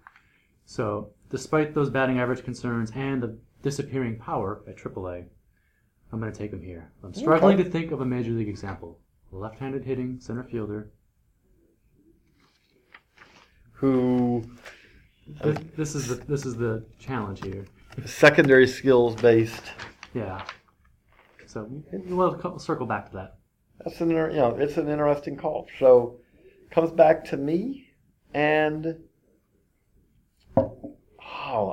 So, 0.66 1.12
despite 1.30 1.74
those 1.74 1.90
batting 1.90 2.20
average 2.20 2.44
concerns 2.44 2.92
and 2.96 3.22
the 3.22 3.38
disappearing 3.62 4.18
power 4.18 4.62
at 4.68 4.78
AAA, 4.78 5.26
I'm 6.12 6.20
going 6.20 6.32
to 6.32 6.38
take 6.38 6.52
him 6.52 6.62
here. 6.62 6.92
I'm 7.04 7.14
struggling 7.14 7.58
to 7.58 7.64
think 7.64 7.92
of 7.92 8.02
a 8.02 8.06
major 8.06 8.32
league 8.32 8.50
example. 8.50 9.00
Left-handed 9.32 9.84
hitting 9.86 10.20
center 10.20 10.44
fielder. 10.44 10.92
Who 13.74 14.44
uh, 15.42 15.52
This, 15.52 15.58
this 15.76 15.96
is 15.96 16.08
the 16.08 16.16
this 16.16 16.46
is 16.46 16.56
the 16.56 16.86
challenge 17.00 17.44
here. 17.44 17.66
secondary 18.06 18.68
skills 18.68 19.16
based. 19.22 19.64
Yeah. 20.14 20.42
So 21.48 21.68
we'll 21.92 22.36
co- 22.38 22.58
circle 22.58 22.86
back 22.86 23.10
to 23.10 23.16
that. 23.18 23.38
That's 23.84 24.00
an 24.00 24.12
inter- 24.12 24.30
you 24.32 24.38
know 24.38 24.56
it's 24.56 24.78
an 24.78 24.88
interesting 24.88 25.36
call. 25.36 25.68
So 25.80 26.18
comes 26.72 26.92
back 26.92 27.26
to 27.26 27.38
me, 27.38 27.90
and 28.34 28.96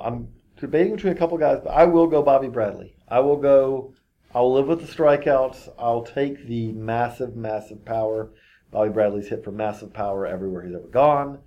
I'm 0.03 0.29
debating 0.57 0.97
between 0.97 1.13
a 1.13 1.19
couple 1.19 1.39
guys, 1.39 1.61
but 1.63 1.71
I 1.71 1.85
will 1.85 2.07
go 2.07 2.23
Bobby 2.23 2.49
Bradley. 2.49 2.97
I 3.09 3.21
will 3.21 3.37
go. 3.37 3.95
I'll 4.35 4.53
live 4.53 4.67
with 4.67 4.81
the 4.81 4.93
strikeouts. 4.93 5.69
I'll 5.79 6.03
take 6.03 6.47
the 6.47 6.73
massive, 6.73 7.37
massive 7.37 7.85
power. 7.85 8.33
Bobby 8.71 8.91
Bradley's 8.91 9.29
hit 9.29 9.45
for 9.45 9.53
massive 9.53 9.93
power 9.93 10.27
everywhere 10.27 10.65
he's 10.65 10.75
ever 10.75 10.89
gone. 10.89 11.41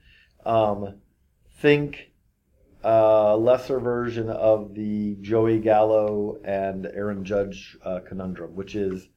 Um, 0.45 0.99
think 1.59 2.11
uh, 2.83 3.35
lesser 3.35 3.79
version 3.79 4.29
of 4.29 4.75
the 4.75 5.17
Joey 5.21 5.59
Gallo 5.59 6.37
and 6.43 6.85
Aaron 6.85 7.25
Judge 7.25 7.75
uh, 7.83 8.01
conundrum, 8.07 8.55
which 8.55 8.75
is 8.75 9.07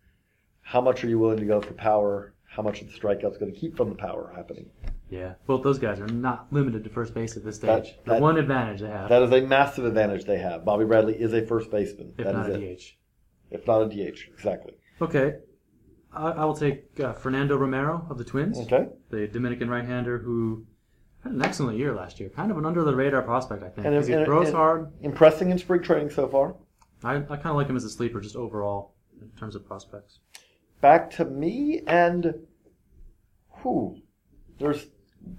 how 0.63 0.81
much 0.81 1.05
are 1.05 1.09
you 1.09 1.19
willing 1.19 1.39
to 1.39 1.45
go 1.45 1.61
for 1.61 1.75
power? 1.75 2.35
How 2.51 2.63
much 2.63 2.81
of 2.81 2.89
the 2.89 2.93
strikeout's 2.95 3.37
going 3.39 3.53
to 3.53 3.59
keep 3.59 3.77
from 3.77 3.89
the 3.91 3.95
power 3.95 4.33
happening? 4.35 4.71
Yeah. 5.11 5.35
Both 5.47 5.63
those 5.63 5.79
guys 5.79 6.01
are 6.01 6.07
not 6.09 6.49
limited 6.53 6.83
to 6.85 6.91
first 6.91 7.15
base 7.15 7.37
at 7.37 7.45
this 7.45 7.59
That- 7.59 7.85
stage. 7.87 7.99
the 8.05 8.13
that- 8.15 8.23
one 8.23 8.37
advantage 8.39 8.81
they 8.81 8.89
have, 8.89 9.09
That 9.11 9.23
is 9.23 9.31
a 9.33 9.41
massive 9.43 9.85
advantage 9.85 10.25
they 10.25 10.39
have. 10.39 10.65
Bobby 10.65 10.85
Bradley 10.85 11.15
is 11.15 11.33
a 11.35 11.45
first 11.47 11.71
baseman. 11.71 12.15
if 12.19 12.25
That 12.25 12.35
not 12.35 12.51
is 12.51 12.57
a 12.57 12.61
it. 12.63 12.79
DH. 12.79 12.99
If 13.51 13.67
not 13.67 13.83
a 13.83 13.89
DH, 13.89 14.29
exactly. 14.33 14.75
Okay. 15.01 15.37
I, 16.13 16.31
I 16.31 16.45
will 16.47 16.55
take 16.57 16.99
uh, 17.01 17.13
Fernando 17.13 17.57
Romero 17.57 18.07
of 18.11 18.19
the 18.19 18.25
Twins, 18.25 18.59
Okay. 18.61 18.89
the 19.11 19.29
Dominican 19.29 19.69
right-hander 19.71 20.19
who 20.19 20.67
had 21.23 21.33
an 21.33 21.43
excellent 21.43 21.79
year 21.79 21.95
last 21.95 22.19
year. 22.19 22.31
Kind 22.31 22.51
of 22.51 22.57
an 22.59 22.65
under-the-radar 22.65 23.23
prospect, 23.23 23.63
I 23.63 23.69
think. 23.69 23.87
And- 23.87 24.05
he 24.05 24.13
and- 24.13 24.25
throws 24.25 24.49
and- 24.49 24.57
hard. 24.57 24.91
Impressing 25.03 25.51
in 25.51 25.59
spring 25.59 25.83
training 25.83 26.11
so 26.11 26.27
far. 26.29 26.57
I, 27.05 27.17
I 27.17 27.21
kind 27.21 27.47
of 27.47 27.57
like 27.57 27.69
him 27.69 27.77
as 27.77 27.85
a 27.85 27.91
sleeper, 27.91 28.21
just 28.21 28.37
overall 28.37 28.95
in 29.21 29.29
terms 29.39 29.55
of 29.55 29.65
prospects. 29.67 30.19
Back 30.81 31.11
to 31.13 31.25
me 31.25 31.83
and 31.87 32.47
who? 33.63 33.99
There's 34.59 34.87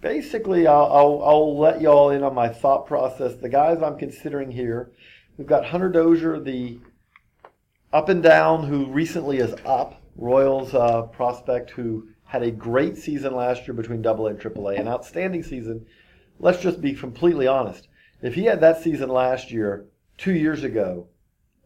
basically 0.01 0.67
I'll, 0.67 0.91
I'll 0.91 1.21
I'll 1.23 1.57
let 1.57 1.81
y'all 1.81 2.09
in 2.09 2.23
on 2.23 2.35
my 2.35 2.49
thought 2.49 2.85
process. 2.85 3.35
The 3.35 3.49
guys 3.49 3.81
I'm 3.81 3.97
considering 3.97 4.51
here, 4.51 4.91
we've 5.37 5.47
got 5.47 5.65
Hunter 5.65 5.89
Dozier, 5.89 6.39
the 6.39 6.79
up 7.91 8.09
and 8.09 8.21
down 8.21 8.67
who 8.67 8.85
recently 8.87 9.37
is 9.37 9.55
up. 9.65 10.01
Royals 10.15 10.73
uh, 10.73 11.03
prospect 11.03 11.71
who 11.71 12.09
had 12.25 12.43
a 12.43 12.51
great 12.51 12.97
season 12.97 13.33
last 13.33 13.67
year 13.67 13.73
between 13.73 14.01
Double 14.01 14.27
A 14.27 14.31
and 14.31 14.39
Triple 14.39 14.67
A, 14.67 14.75
an 14.75 14.87
outstanding 14.87 15.43
season. 15.43 15.85
Let's 16.39 16.61
just 16.61 16.81
be 16.81 16.93
completely 16.93 17.47
honest. 17.47 17.87
If 18.21 18.35
he 18.35 18.43
had 18.43 18.61
that 18.61 18.83
season 18.83 19.09
last 19.09 19.49
year, 19.49 19.85
two 20.17 20.33
years 20.33 20.63
ago, 20.63 21.07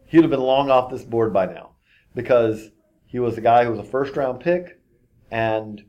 he'd 0.07 0.21
have 0.21 0.29
been 0.29 0.39
long 0.39 0.69
off 0.69 0.91
this 0.91 1.03
board 1.03 1.33
by 1.33 1.47
now 1.47 1.71
because 2.13 2.69
he 3.13 3.19
was 3.19 3.37
a 3.37 3.41
guy 3.41 3.63
who 3.63 3.69
was 3.69 3.79
a 3.79 3.83
first 3.83 4.17
round 4.17 4.39
pick 4.39 4.79
and 5.29 5.83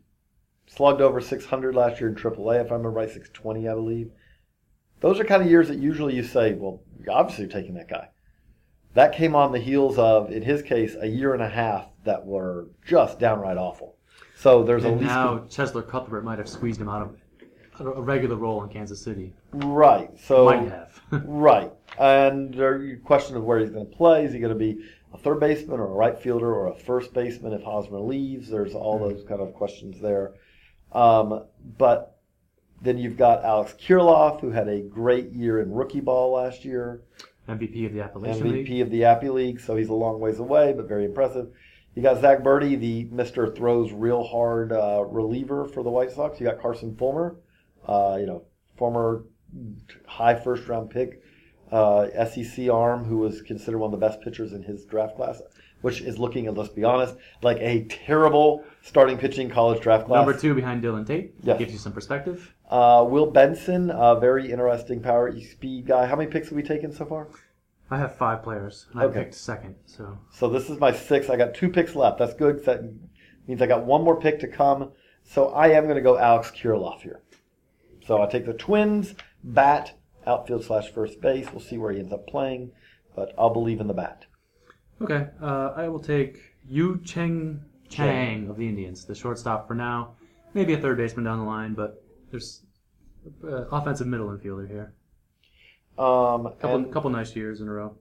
slugged 0.67 1.01
over 1.01 1.23
600 1.23 1.75
last 1.75 1.99
year 1.99 2.11
in 2.11 2.15
AAA, 2.15 2.61
if 2.61 2.71
I 2.71 2.75
remember 2.75 2.91
right, 2.91 3.09
620, 3.09 3.67
I 3.67 3.73
believe. 3.73 4.11
Those 5.01 5.19
are 5.19 5.25
kind 5.25 5.43
of 5.43 5.49
years 5.49 5.69
that 5.69 5.79
usually 5.79 6.15
you 6.15 6.23
say, 6.23 6.53
well, 6.53 6.83
you're 7.01 7.15
obviously 7.15 7.47
taking 7.47 7.75
that 7.77 7.89
guy. 7.89 8.11
That 8.93 9.15
came 9.15 9.35
on 9.35 9.53
the 9.53 9.59
heels 9.59 9.99
of, 9.99 10.31
in 10.33 10.43
his 10.43 10.61
case, 10.61 10.97
a 11.01 11.07
year 11.07 11.33
and 11.33 11.43
a 11.43 11.49
half 11.49 11.87
that 12.05 12.27
were 12.27 12.69
just 12.85 13.19
downright 13.19 13.57
awful. 13.57 13.97
So 14.37 14.63
there's 14.63 14.85
And 14.85 15.01
least 15.01 15.09
now 15.11 15.39
Cheslor 15.49 15.89
Cuthbert 15.89 16.25
might 16.25 16.39
have 16.39 16.49
squeezed 16.49 16.79
him 16.79 16.91
out 16.91 17.01
of 17.01 17.17
a 17.81 17.85
a 17.87 18.03
regular 18.03 18.37
role 18.37 18.63
in 18.63 18.69
Kansas 18.69 19.03
City. 19.03 19.33
right. 19.53 20.11
So 20.21 20.45
might 20.45 20.69
have. 20.69 21.01
Right. 21.25 21.73
And 21.99 22.53
there 22.53 22.83
your 22.83 22.99
question 22.99 23.37
of 23.37 23.45
where 23.45 23.59
he's 23.59 23.71
going 23.71 23.87
to 23.89 23.97
play. 23.97 24.27
Is 24.27 24.33
he 24.35 24.39
going 24.39 24.53
to 24.53 24.59
be 24.59 24.85
a 25.15 25.19
third 25.19 25.41
baseman 25.41 25.81
or 25.81 25.87
a 25.87 25.95
right 25.95 26.19
fielder 26.19 26.53
or 26.53 26.67
a 26.67 26.75
first 26.75 27.15
baseman 27.15 27.53
if 27.53 27.63
Hosmer 27.63 28.01
leaves? 28.01 28.51
There's 28.51 28.75
all 28.75 28.99
those 28.99 29.25
kind 29.25 29.41
of 29.41 29.55
questions 29.55 30.01
there. 30.01 30.35
Um, 30.93 31.45
but 31.79 32.19
then 32.83 32.99
you've 32.99 33.17
got 33.17 33.45
Alex 33.45 33.75
Kirilloff, 33.81 34.41
who 34.41 34.51
had 34.51 34.69
a 34.69 34.81
great 34.81 35.33
year 35.33 35.61
in 35.61 35.73
rookie 35.73 36.01
ball 36.01 36.33
last 36.33 36.65
year, 36.65 37.03
MVP 37.49 37.87
of 37.87 37.93
the 37.93 38.01
Appalachian 38.03 38.51
League. 38.51 38.67
MVP 38.67 38.71
League. 38.71 38.81
of 38.83 38.91
the 38.91 39.05
Appy 39.05 39.29
League, 39.31 39.61
so 39.61 39.77
he's 39.77 39.89
a 39.89 39.95
long 39.95 40.21
ways 40.21 40.39
away, 40.39 40.73
but 40.77 40.89
very 40.89 41.05
impressive. 41.05 41.49
You 41.95 42.03
got 42.03 42.21
Zack 42.21 42.41
Burdi, 42.41 42.79
the 42.79 43.05
Mister 43.05 43.55
throws 43.55 43.93
real 43.93 44.25
hard 44.25 44.73
uh, 44.73 45.05
reliever 45.07 45.65
for 45.67 45.83
the 45.83 45.91
White 45.91 46.11
Sox. 46.11 46.41
You 46.41 46.47
got 46.47 46.61
Carson 46.61 46.97
Fulmer, 46.97 47.37
uh, 47.87 48.17
you 48.19 48.27
know, 48.27 48.45
former 48.77 49.25
high 50.07 50.35
first 50.35 50.67
round 50.67 50.91
pick, 50.91 51.23
uh, 51.75 52.25
SEC 52.27 52.69
arm, 52.71 53.05
who 53.05 53.19
was 53.19 53.43
considered 53.43 53.79
one 53.79 53.93
of 53.93 53.99
the 53.99 54.07
best 54.07 54.21
pitchers 54.21 54.53
in 54.53 54.63
his 54.63 54.85
draft 54.85 55.17
class, 55.17 55.43
which 55.81 56.01
is 56.01 56.21
looking, 56.21 56.53
let's 56.55 56.69
be 56.69 56.85
honest, 56.85 57.17
like 57.43 57.57
a 57.59 57.85
terrible 57.85 58.65
starting 58.83 59.19
pitching 59.19 59.51
college 59.51 59.83
draft 59.83 60.07
class. 60.07 60.25
Number 60.25 60.39
two 60.39 60.55
behind 60.55 60.83
Dillon 60.83 61.05
Tate. 61.05 61.35
Yes. 61.43 61.59
Gives 61.59 61.73
you 61.73 61.79
some 61.79 61.93
perspective. 61.93 62.55
Uh, 62.71 63.05
Will 63.09 63.27
Benson, 63.27 63.91
a 63.91 64.19
very 64.21 64.53
interesting 64.53 65.03
power 65.03 65.37
speed 65.41 65.87
guy. 65.87 66.07
How 66.07 66.15
many 66.15 66.31
picks 66.31 66.49
have 66.49 66.57
we 66.57 66.63
taken 66.63 66.93
so 66.93 67.05
far? 67.07 67.27
I 67.91 67.99
have 67.99 68.17
five 68.17 68.43
players, 68.45 68.87
and 68.93 69.03
I 69.03 69.09
picked 69.09 69.35
second. 69.35 69.75
So 69.85 70.17
So 70.31 70.49
this 70.49 70.71
is 70.71 70.79
my 70.79 70.93
sixth. 70.93 71.29
I 71.29 71.37
got 71.37 71.55
two 71.55 71.69
picks 71.69 71.97
left. 71.97 72.19
That's 72.19 72.35
good. 72.35 72.65
That 72.65 72.85
means 73.49 73.61
I 73.61 73.67
got 73.67 73.85
one 73.85 74.03
more 74.05 74.19
pick 74.19 74.39
to 74.41 74.49
come. 74.49 74.93
So 75.25 75.49
I 75.49 75.69
am 75.69 75.85
going 75.85 75.97
to 75.97 76.03
go 76.03 76.19
Alex 76.19 76.51
Kirilloff 76.51 77.03
here. 77.03 77.21
So 78.07 78.23
I 78.23 78.27
take 78.27 78.47
the 78.47 78.55
Twins, 78.55 79.15
bat, 79.43 79.93
outfield 80.27 80.65
slash 80.65 80.91
first 80.93 81.21
base. 81.21 81.47
We'll 81.53 81.61
see 81.61 81.79
where 81.79 81.93
he 81.93 81.99
ends 81.99 82.13
up 82.13 82.27
playing, 82.27 82.73
but 83.15 83.33
I'll 83.39 83.53
believe 83.53 83.81
in 83.81 83.87
the 83.87 83.95
bat. 83.95 84.25
okay, 85.03 85.29
uh, 85.43 85.73
I 85.77 85.89
will 85.89 86.01
take 86.01 86.39
Yu 86.69 87.01
Cheng 87.05 87.63
Chang 87.89 88.49
of 88.49 88.57
the 88.57 88.69
Indians, 88.69 89.05
the 89.05 89.15
shortstop 89.15 89.69
for 89.69 89.75
now. 89.75 90.15
Maybe 90.55 90.73
a 90.73 90.79
third 90.79 90.97
baseman 90.97 91.25
down 91.25 91.39
the 91.39 91.45
line, 91.45 91.75
but 91.75 92.03
there's 92.31 92.63
uh, 93.45 93.67
offensive 93.71 94.07
middle 94.07 94.29
infielder 94.29 94.69
here. 94.69 94.95
Um, 95.99 96.53
Couple 96.61 96.85
couple 96.87 97.11
nice 97.11 97.37
years 97.37 97.61
in 97.61 97.69
a 97.69 97.73
row. 97.73 97.97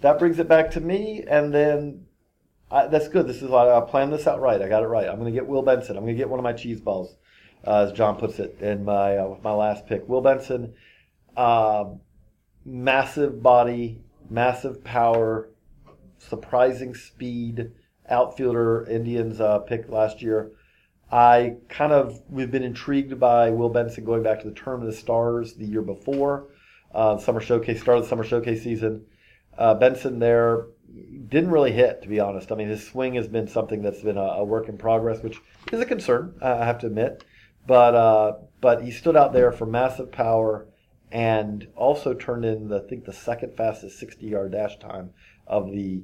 that 0.00 0.18
brings 0.18 0.38
it 0.38 0.48
back 0.48 0.70
to 0.72 0.80
me, 0.80 1.22
and 1.28 1.52
then 1.52 2.06
I, 2.70 2.86
that's 2.86 3.08
good. 3.08 3.26
This 3.26 3.42
is 3.42 3.48
why 3.48 3.70
I 3.70 3.80
planned 3.82 4.12
this 4.12 4.26
out 4.26 4.40
right. 4.40 4.60
I 4.60 4.68
got 4.68 4.82
it 4.82 4.86
right. 4.86 5.06
I'm 5.08 5.18
going 5.18 5.32
to 5.32 5.38
get 5.38 5.46
Will 5.46 5.62
Benson. 5.62 5.96
I'm 5.96 6.04
going 6.04 6.14
to 6.14 6.18
get 6.18 6.30
one 6.30 6.38
of 6.40 6.44
my 6.44 6.54
cheese 6.54 6.80
balls, 6.80 7.14
uh, 7.66 7.86
as 7.86 7.92
John 7.92 8.16
puts 8.16 8.38
it 8.38 8.58
in 8.60 8.84
my 8.84 9.16
uh, 9.18 9.36
my 9.42 9.52
last 9.52 9.86
pick. 9.86 10.08
Will 10.08 10.22
Benson, 10.22 10.74
uh, 11.36 11.84
massive 12.64 13.42
body, 13.42 14.00
massive 14.30 14.82
power, 14.84 15.50
surprising 16.18 16.94
speed, 16.94 17.72
outfielder. 18.08 18.86
Indians 18.88 19.40
uh, 19.40 19.58
picked 19.60 19.90
last 19.90 20.22
year. 20.22 20.52
I 21.10 21.56
kind 21.68 21.92
of 21.92 22.20
we've 22.28 22.50
been 22.50 22.62
intrigued 22.62 23.20
by 23.20 23.50
Will 23.50 23.68
Benson 23.68 24.04
going 24.04 24.22
back 24.22 24.40
to 24.40 24.48
the 24.48 24.54
term 24.54 24.80
of 24.80 24.86
the 24.86 24.92
stars 24.92 25.54
the 25.54 25.66
year 25.66 25.82
before, 25.82 26.48
uh, 26.94 27.18
summer 27.18 27.40
showcase 27.40 27.80
start 27.80 27.98
of 27.98 28.04
the 28.04 28.10
summer 28.10 28.24
showcase 28.24 28.62
season. 28.62 29.04
Uh, 29.56 29.74
Benson 29.74 30.18
there 30.18 30.66
didn't 31.28 31.50
really 31.50 31.72
hit, 31.72 32.02
to 32.02 32.08
be 32.08 32.20
honest. 32.20 32.50
I 32.50 32.54
mean, 32.56 32.68
his 32.68 32.86
swing 32.86 33.14
has 33.14 33.28
been 33.28 33.48
something 33.48 33.82
that's 33.82 34.02
been 34.02 34.16
a, 34.16 34.20
a 34.20 34.44
work 34.44 34.68
in 34.68 34.78
progress, 34.78 35.22
which 35.22 35.38
is 35.72 35.80
a 35.80 35.86
concern, 35.86 36.34
I 36.42 36.64
have 36.64 36.78
to 36.80 36.86
admit. 36.86 37.24
But 37.66 37.94
uh, 37.94 38.32
but 38.60 38.82
he 38.82 38.90
stood 38.90 39.16
out 39.16 39.32
there 39.32 39.52
for 39.52 39.66
massive 39.66 40.10
power 40.10 40.66
and 41.12 41.68
also 41.76 42.14
turned 42.14 42.44
in, 42.44 42.68
the, 42.68 42.82
I 42.82 42.88
think, 42.88 43.04
the 43.04 43.12
second 43.12 43.56
fastest 43.56 43.98
60 43.98 44.26
yard 44.26 44.52
dash 44.52 44.78
time 44.78 45.10
of 45.46 45.70
the 45.70 46.02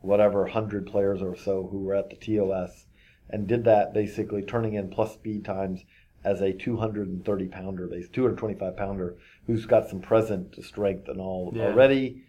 whatever 0.00 0.42
100 0.42 0.86
players 0.86 1.22
or 1.22 1.36
so 1.36 1.68
who 1.70 1.78
were 1.80 1.94
at 1.94 2.10
the 2.10 2.16
TOS, 2.16 2.86
and 3.30 3.46
did 3.46 3.64
that 3.64 3.94
basically 3.94 4.42
turning 4.42 4.74
in 4.74 4.90
plus 4.90 5.14
speed 5.14 5.44
times 5.44 5.84
as 6.24 6.40
a 6.40 6.52
230 6.52 7.46
pounder, 7.48 7.88
225 7.88 8.76
pounder 8.76 9.16
who's 9.46 9.66
got 9.66 9.88
some 9.88 10.00
present 10.00 10.54
strength 10.64 11.08
and 11.08 11.20
all 11.20 11.52
Yeah. 11.54 11.66
already. 11.66 12.22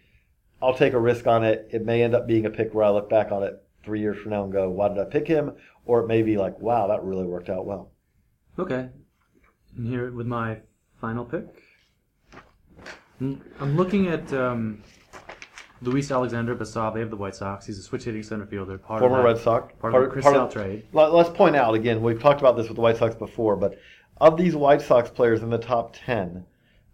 I'll 0.62 0.74
take 0.74 0.94
a 0.94 1.00
risk 1.00 1.26
on 1.26 1.44
it. 1.44 1.68
It 1.70 1.84
may 1.84 2.02
end 2.02 2.14
up 2.14 2.26
being 2.26 2.46
a 2.46 2.50
pick 2.50 2.74
where 2.74 2.84
I 2.84 2.90
look 2.90 3.08
back 3.10 3.30
on 3.30 3.42
it 3.42 3.62
three 3.84 4.00
years 4.00 4.16
from 4.18 4.30
now 4.30 4.44
and 4.44 4.52
go, 4.52 4.70
why 4.70 4.88
did 4.88 4.98
I 4.98 5.04
pick 5.04 5.28
him? 5.28 5.52
Or 5.84 6.00
it 6.00 6.06
may 6.06 6.22
be 6.22 6.36
like, 6.38 6.58
wow, 6.60 6.86
that 6.88 7.04
really 7.04 7.26
worked 7.26 7.50
out 7.50 7.66
well. 7.66 7.90
Okay. 8.58 8.88
And 9.76 9.86
here 9.86 10.10
with 10.10 10.26
my 10.26 10.60
final 11.00 11.24
pick. 11.24 11.46
I'm 13.20 13.76
looking 13.76 14.08
at 14.08 14.32
um, 14.32 14.82
Luis 15.82 16.10
Alexander 16.10 16.54
Basabe 16.56 17.02
of 17.02 17.10
the 17.10 17.16
White 17.16 17.36
Sox. 17.36 17.66
He's 17.66 17.78
a 17.78 17.82
switch 17.82 18.04
hitting 18.04 18.22
center 18.22 18.46
fielder. 18.46 18.78
Part 18.78 19.00
Former 19.00 19.18
of 19.18 19.22
that, 19.22 19.28
Red 19.34 19.38
Sox. 19.38 19.74
Part, 19.80 19.94
of 19.94 20.02
the 20.02 20.08
Chris 20.08 20.24
Sale 20.24 20.48
trade. 20.48 20.84
Let- 20.92 21.12
Let's 21.12 21.30
point 21.30 21.56
out 21.56 21.74
again, 21.74 22.02
we've 22.02 22.20
talked 22.20 22.40
about 22.40 22.56
this 22.56 22.66
with 22.68 22.76
the 22.76 22.82
White 22.82 22.96
Sox 22.96 23.14
before, 23.14 23.56
but 23.56 23.78
of 24.20 24.36
these 24.36 24.56
White 24.56 24.80
Sox 24.82 25.10
players 25.10 25.42
in 25.42 25.50
the 25.50 25.58
top 25.58 25.94
10, 26.04 26.44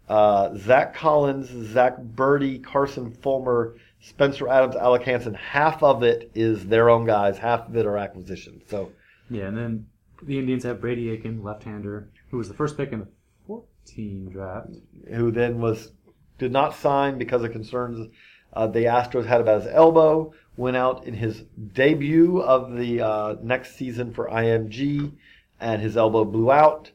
uh, 0.09 0.55
Zack 0.57 0.95
Collins, 0.95 1.49
Zack 1.73 1.97
Burdi, 1.99 2.63
Carson 2.63 3.11
Fulmer, 3.11 3.77
Spencer 4.01 4.49
Adams, 4.49 4.77
Alec 4.77 5.03
Hansen, 5.03 5.35
half 5.35 5.83
of 5.83 6.03
it 6.03 6.31
is 6.35 6.67
their 6.67 6.89
own 6.91 7.07
guys, 7.07 7.39
half 7.39 7.69
of 7.69 7.77
it 7.77 7.87
are 7.87 7.97
acquisitions. 7.99 8.63
So 8.69 8.91
Yeah, 9.29 9.45
and 9.47 9.57
then 9.57 9.87
the 10.23 10.39
Indians 10.39 10.65
have 10.65 10.81
Brady 10.81 11.11
Aiken, 11.11 11.43
left-hander, 11.43 12.11
who 12.31 12.39
was 12.39 12.49
the 12.49 12.55
first 12.55 12.77
pick 12.77 12.93
in 12.93 13.01
the 13.01 13.09
14 13.47 14.31
draft. 14.31 14.71
who 15.15 15.31
then 15.31 15.61
was 15.61 15.93
did 16.41 16.51
not 16.51 16.75
sign 16.75 17.19
because 17.19 17.45
of 17.45 17.53
concerns 17.53 18.09
uh, 18.53 18.67
the 18.67 18.81
Astros 18.81 19.27
had 19.27 19.41
about 19.41 19.63
his 19.63 19.73
elbow. 19.73 20.33
Went 20.57 20.77
out 20.77 21.05
in 21.05 21.15
his 21.15 21.45
debut 21.73 22.41
of 22.41 22.77
the 22.77 23.01
uh, 23.01 23.37
next 23.43 23.77
season 23.77 24.13
for 24.13 24.29
IMG, 24.29 25.13
and 25.61 25.81
his 25.81 25.97
elbow 25.97 26.25
blew 26.25 26.51
out. 26.51 26.91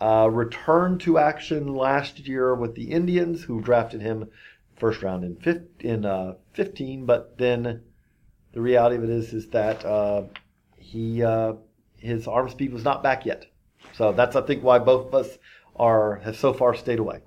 Uh, 0.00 0.28
returned 0.30 1.00
to 1.00 1.18
action 1.18 1.74
last 1.74 2.26
year 2.26 2.54
with 2.54 2.74
the 2.74 2.90
Indians, 2.90 3.44
who 3.44 3.60
drafted 3.60 4.00
him 4.00 4.28
first 4.76 5.02
round 5.02 5.24
in 5.24 5.36
fif- 5.36 5.62
in 5.80 6.04
uh, 6.04 6.34
15. 6.54 7.06
But 7.06 7.38
then 7.38 7.82
the 8.52 8.60
reality 8.60 8.96
of 8.96 9.04
it 9.04 9.10
is 9.10 9.32
is 9.32 9.48
that 9.50 9.84
uh, 9.84 10.24
he 10.76 11.22
uh, 11.22 11.54
his 11.96 12.26
arm 12.26 12.48
speed 12.48 12.72
was 12.72 12.84
not 12.84 13.02
back 13.02 13.24
yet. 13.24 13.46
So 13.94 14.12
that's 14.12 14.36
I 14.36 14.42
think 14.42 14.62
why 14.62 14.78
both 14.78 15.06
of 15.06 15.14
us 15.14 15.38
are 15.76 16.16
have 16.16 16.36
so 16.36 16.52
far 16.52 16.74
stayed 16.74 16.98
away. 16.98 17.20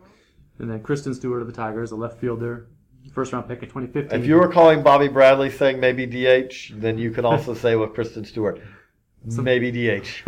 And 0.61 0.69
then 0.69 0.79
Christin 0.81 1.15
Stewart 1.15 1.41
of 1.41 1.47
the 1.47 1.53
Tigers, 1.53 1.91
a 1.91 1.95
left 1.95 2.19
fielder, 2.19 2.67
first 3.13 3.33
round 3.33 3.47
pick 3.47 3.63
in 3.63 3.69
2015. 3.69 4.17
If 4.21 4.27
you 4.27 4.35
were 4.35 4.47
calling 4.47 4.83
Bobby 4.83 5.07
Bradley 5.07 5.49
saying 5.49 5.79
maybe 5.79 6.05
DH, 6.05 6.73
then 6.79 6.99
you 6.99 7.09
could 7.09 7.25
also 7.25 7.55
say 7.55 7.75
with 7.75 7.89
Christin 7.95 8.25
Stewart, 8.27 8.61
maybe 9.25 9.71
DH. 9.71 10.07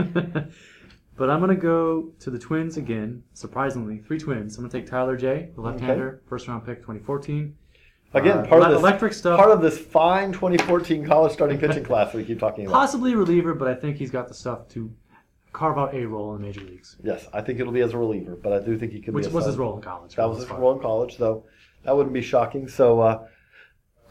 but 1.16 1.30
I'm 1.30 1.40
going 1.40 1.50
to 1.50 1.56
go 1.56 2.10
to 2.20 2.32
the 2.32 2.40
Twins 2.40 2.78
again, 2.78 3.22
surprisingly. 3.34 4.00
Three 4.00 4.18
Twins. 4.18 4.58
I'm 4.58 4.64
going 4.64 4.72
to 4.72 4.78
take 4.80 4.90
Tyler 4.90 5.16
Jay, 5.16 5.50
the 5.54 5.62
left 5.62 5.80
hander, 5.80 6.24
first 6.28 6.48
round 6.48 6.66
pick 6.66 6.80
2014. 6.80 7.56
Again, 8.16 8.40
Uh, 8.40 8.46
part 8.48 8.64
of 8.64 8.70
this 8.72 8.80
electric 8.80 9.14
stuff. 9.14 9.38
part 9.40 9.52
of 9.52 9.62
this 9.62 9.78
fine 9.78 10.32
2014 10.32 11.06
college 11.06 11.32
starting 11.34 11.60
pitching 11.60 11.84
class 11.90 12.12
that 12.12 12.18
we 12.18 12.26
keep 12.26 12.40
talking 12.40 12.66
about. 12.66 12.74
Possibly 12.76 13.14
reliever, 13.14 13.54
but 13.54 13.68
I 13.68 13.76
think 13.76 13.98
he's 13.98 14.12
got 14.12 14.28
the 14.28 14.34
stuff 14.34 14.68
to 14.70 14.92
carve 15.54 15.78
out 15.78 15.94
a 15.94 16.06
role 16.06 16.36
in 16.36 16.42
the 16.42 16.48
major 16.48 16.62
leagues. 16.62 16.98
Yes, 17.04 17.28
I 17.34 17.42
think 17.42 17.60
it'll 17.60 17.72
be 17.74 17.82
as 17.82 17.94
a 17.94 17.98
reliever, 17.98 18.36
but 18.36 18.52
I 18.54 18.60
do 18.60 18.78
think 18.78 18.92
he 18.92 19.02
could 19.02 19.14
Which 19.14 19.28
was 19.28 19.46
his 19.46 19.56
role 19.58 19.76
in 19.76 19.82
college. 19.82 20.16
That 20.16 20.28
was 20.28 20.40
his 20.40 20.50
role 20.50 20.74
in 20.74 20.80
college, 20.82 21.18
though. 21.18 21.46
that 21.84 21.96
wouldn't 21.96 22.14
be 22.14 22.22
shocking. 22.22 22.68
So 22.68 23.00
uh, 23.02 23.28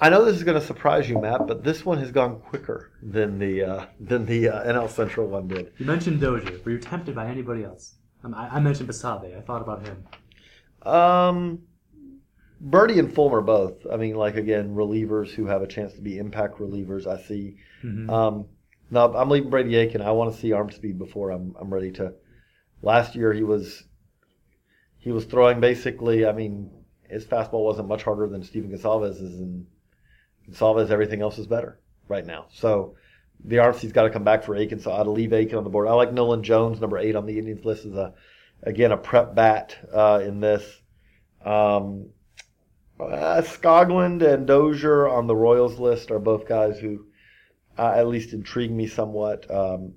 I 0.01 0.09
know 0.09 0.25
this 0.25 0.37
is 0.37 0.45
going 0.45 0.59
to 0.61 0.67
surprise 0.67 1.09
you, 1.09 1.21
Matt, 1.21 1.47
but 1.47 1.63
this 1.65 1.85
one 1.85 1.99
has 1.99 2.11
gone 2.11 2.41
quicker 2.41 2.93
than 3.03 3.39
the 3.39 3.63
uh, 3.65 3.87
than 4.01 4.25
the 4.27 4.49
uh, 4.49 4.73
NL 4.73 4.89
Central 4.89 5.27
one 5.29 5.49
did. 5.49 5.73
You 5.79 5.87
mentioned 5.87 6.21
Dozier. 6.21 6.61
Were 6.65 6.73
you 6.73 6.79
tempted 6.79 7.15
by 7.15 7.27
anybody 7.27 7.65
else? 7.65 7.97
Um, 8.25 8.35
I, 8.35 8.49
I 8.57 8.61
mentioned 8.61 8.89
Basabe. 8.89 9.37
I 9.37 9.41
thought 9.41 9.63
about 9.63 9.87
him. 9.87 10.05
Um, 10.91 11.63
Burdi 12.65 12.99
and 12.99 13.13
Fulmer 13.13 13.41
both. 13.41 13.85
I 13.93 13.97
mean, 13.97 14.15
like 14.15 14.37
again, 14.37 14.75
relievers 14.75 15.31
who 15.31 15.47
have 15.47 15.63
a 15.63 15.67
chance 15.67 15.93
to 15.95 16.01
be 16.01 16.19
impact 16.19 16.59
relievers. 16.59 17.07
I 17.07 17.21
see. 17.21 17.57
Mhm. 17.85 18.09
Um, 18.11 18.47
no, 18.93 19.11
I'm 19.15 19.31
leaving 19.31 19.49
Brady 19.49 19.75
Aiken. 19.75 20.03
I 20.03 20.11
want 20.11 20.35
to 20.35 20.39
see 20.39 20.53
arm 20.53 20.71
speed 20.71 20.99
before 20.99 21.31
I'm 21.31 21.57
I'm 21.59 21.73
ready 21.73 21.93
to. 21.93 22.13
Last 22.83 23.17
year 23.17 23.33
he 23.33 23.43
was 23.43 23.85
he 24.99 25.13
was 25.13 25.25
throwing 25.25 25.61
basically. 25.61 26.27
I 26.27 26.33
mean, 26.33 26.71
his 27.09 27.25
fastball 27.25 27.65
wasn't 27.65 27.89
much 27.89 28.03
harder 28.03 28.29
than 28.29 28.43
Stephen 28.43 28.71
Gonsalves's, 28.71 29.41
and 29.41 29.67
Gonsalves 30.47 30.91
everything 30.91 31.23
else 31.23 31.39
is 31.39 31.47
better 31.47 31.81
right 32.07 32.27
now. 32.27 32.49
So 32.51 32.97
the 33.43 33.61
arm 33.61 33.73
speed's 33.73 33.95
got 33.95 34.03
to 34.03 34.11
come 34.11 34.25
back 34.25 34.45
for 34.45 34.55
Aiken. 34.55 34.79
So 34.79 34.93
I'd 34.93 35.07
leave 35.07 35.33
Aiken 35.33 35.57
on 35.57 35.65
the 35.65 35.71
board. 35.71 35.89
I 35.89 35.95
like 35.95 36.13
Nolan 36.13 36.43
Jones, 36.43 36.79
number 36.79 36.99
eight 36.99 37.17
on 37.17 37.25
the 37.25 37.39
Indians 37.39 37.65
list, 37.65 37.87
is 37.87 37.95
a 37.95 38.13
again 38.63 38.93
a 38.93 38.99
prep 38.99 39.35
bat 39.35 39.75
uh, 39.91 40.21
in 40.23 40.41
this. 40.41 40.65
Um, 41.43 42.11
uh, 43.01 43.43
and 43.65 44.47
Dozier 44.47 45.09
on 45.09 45.27
the 45.27 45.35
Royals 45.35 45.79
list 45.79 46.11
are 46.11 46.19
both 46.19 46.47
guys 46.47 46.79
who 46.79 47.07
uh, 47.79 47.93
at 47.97 48.07
least 48.09 48.33
intrigue 48.33 48.71
me 48.71 48.87
somewhat. 48.87 49.51
Um, 49.51 49.95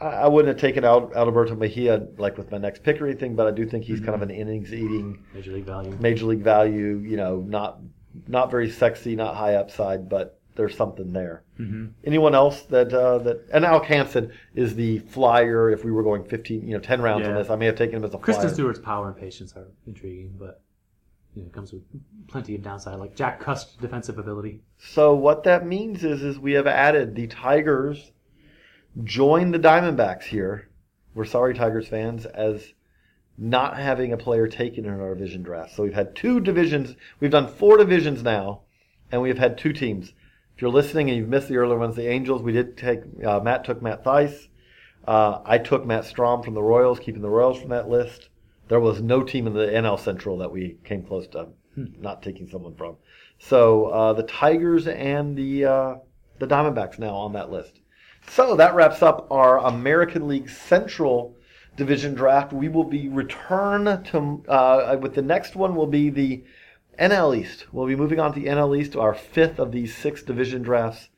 I, 0.00 0.06
I 0.06 0.28
wouldn't 0.28 0.48
have 0.54 0.60
taken 0.60 0.84
out 0.84 1.12
Adalberto 1.12 1.56
Mejia 1.56 2.06
like 2.18 2.36
with 2.38 2.50
my 2.50 2.58
next 2.58 2.82
pick 2.82 3.00
or 3.00 3.06
anything, 3.06 3.36
but 3.36 3.46
I 3.46 3.50
do 3.50 3.66
think 3.66 3.84
he's 3.84 4.00
kind 4.00 4.14
of 4.14 4.22
an 4.22 4.30
innings 4.30 4.72
eating 4.72 5.22
Major 5.34 5.52
league 5.52 5.64
value. 5.66 5.96
major 6.00 6.26
league 6.26 6.42
value. 6.42 6.98
You 7.04 7.16
know, 7.16 7.40
not 7.46 7.80
not 8.26 8.50
very 8.50 8.70
sexy, 8.70 9.14
not 9.16 9.34
high 9.36 9.54
upside, 9.54 10.08
but 10.08 10.40
there's 10.56 10.76
something 10.76 11.12
there. 11.12 11.44
hmm 11.56 11.86
Anyone 12.04 12.34
else 12.34 12.62
that 12.62 12.92
uh, 12.92 13.18
that 13.18 13.46
and 13.52 13.64
Al 13.64 13.82
Hansen 13.82 14.32
is 14.54 14.74
the 14.74 14.98
flyer. 15.00 15.70
If 15.70 15.84
we 15.84 15.90
were 15.92 16.02
going 16.02 16.24
15, 16.24 16.66
you 16.66 16.74
know, 16.74 16.80
10 16.80 17.00
rounds 17.02 17.26
on 17.26 17.34
this, 17.34 17.50
I 17.50 17.56
may 17.56 17.66
have 17.66 17.76
taken 17.76 17.96
him 17.96 18.04
as 18.04 18.14
a 18.14 18.18
Christin 18.18 18.40
flyer. 18.40 18.48
Stewart's 18.54 18.78
power 18.80 19.08
and 19.08 19.16
patience 19.16 19.54
are 19.56 19.68
intriguing, 19.86 20.34
but 20.38 20.60
you 21.34 21.42
know, 21.42 21.48
it 21.48 21.52
comes 21.52 21.72
with 21.72 21.82
plenty 22.28 22.54
of 22.54 22.62
downside, 22.62 22.98
like 22.98 23.14
Jack 23.14 23.40
Cust 23.40 23.80
defensive 23.80 24.18
ability. 24.18 24.60
So 24.78 25.14
what 25.14 25.44
that 25.44 25.66
means 25.66 26.04
is, 26.04 26.22
is 26.22 26.38
we 26.38 26.52
have 26.52 26.66
added 26.66 27.14
the 27.14 27.26
Tigers 27.26 28.12
join 29.04 29.52
the 29.52 29.58
Diamondbacks 29.58 30.24
here. 30.24 30.68
We're 31.14 31.24
sorry, 31.24 31.54
Tigers 31.54 31.88
fans, 31.88 32.26
as 32.26 32.74
not 33.38 33.76
having 33.76 34.12
a 34.12 34.16
player 34.16 34.46
taken 34.46 34.84
in 34.84 35.00
our 35.00 35.14
division 35.14 35.42
draft. 35.42 35.74
So 35.74 35.82
we've 35.82 35.94
had 35.94 36.14
two 36.14 36.40
divisions. 36.40 36.94
We've 37.20 37.30
done 37.30 37.48
four 37.48 37.76
divisions 37.76 38.22
now, 38.22 38.62
and 39.10 39.22
we've 39.22 39.38
had 39.38 39.56
two 39.56 39.72
teams. 39.72 40.12
If 40.54 40.62
you're 40.62 40.70
listening 40.70 41.08
and 41.08 41.18
you've 41.18 41.28
missed 41.28 41.48
the 41.48 41.56
earlier 41.56 41.78
ones, 41.78 41.96
the 41.96 42.08
Angels, 42.08 42.42
we 42.42 42.52
did 42.52 42.76
take. 42.76 43.00
Uh, 43.24 43.40
Matt 43.40 43.64
took 43.64 43.80
Matt 43.80 44.04
Thaiss. 44.04 44.48
Uh, 45.06 45.40
I 45.44 45.58
took 45.58 45.86
Matt 45.86 46.04
Strahm 46.04 46.44
from 46.44 46.54
the 46.54 46.62
Royals, 46.62 46.98
keeping 46.98 47.22
the 47.22 47.30
Royals 47.30 47.58
from 47.58 47.70
that 47.70 47.88
list. 47.88 48.28
There 48.70 48.78
was 48.78 49.02
no 49.02 49.24
team 49.24 49.48
in 49.48 49.52
the 49.52 49.66
NL 49.66 49.98
Central 49.98 50.38
that 50.38 50.52
we 50.52 50.76
came 50.84 51.02
close 51.02 51.26
to 51.28 51.48
not 51.76 52.22
taking 52.22 52.48
someone 52.48 52.76
from. 52.76 52.96
So 53.40 53.86
uh, 53.86 54.12
the 54.12 54.22
Tigers 54.22 54.86
and 54.86 55.36
the 55.36 55.64
uh, 55.64 55.94
the 56.38 56.46
Diamondbacks 56.46 56.96
now 56.96 57.12
on 57.16 57.32
that 57.32 57.50
list. 57.50 57.80
So 58.28 58.54
that 58.54 58.76
wraps 58.76 59.02
up 59.02 59.26
our 59.28 59.58
American 59.58 60.28
League 60.28 60.48
Central 60.48 61.36
division 61.76 62.14
draft. 62.14 62.52
We 62.52 62.68
will 62.68 62.84
be 62.84 63.08
return 63.08 63.86
to 64.04 64.44
uh, 64.48 64.96
with 65.00 65.16
the 65.16 65.22
next 65.22 65.56
one 65.56 65.74
will 65.74 65.88
be 65.88 66.08
the 66.08 66.44
NL 66.96 67.36
East. 67.36 67.66
We'll 67.72 67.88
be 67.88 67.96
moving 67.96 68.20
on 68.20 68.32
to 68.34 68.38
the 68.38 68.46
NL 68.46 68.80
East, 68.80 68.94
our 68.94 69.14
fifth 69.14 69.58
of 69.58 69.72
these 69.72 69.96
six 69.96 70.22
division 70.22 70.62
drafts. 70.62 71.08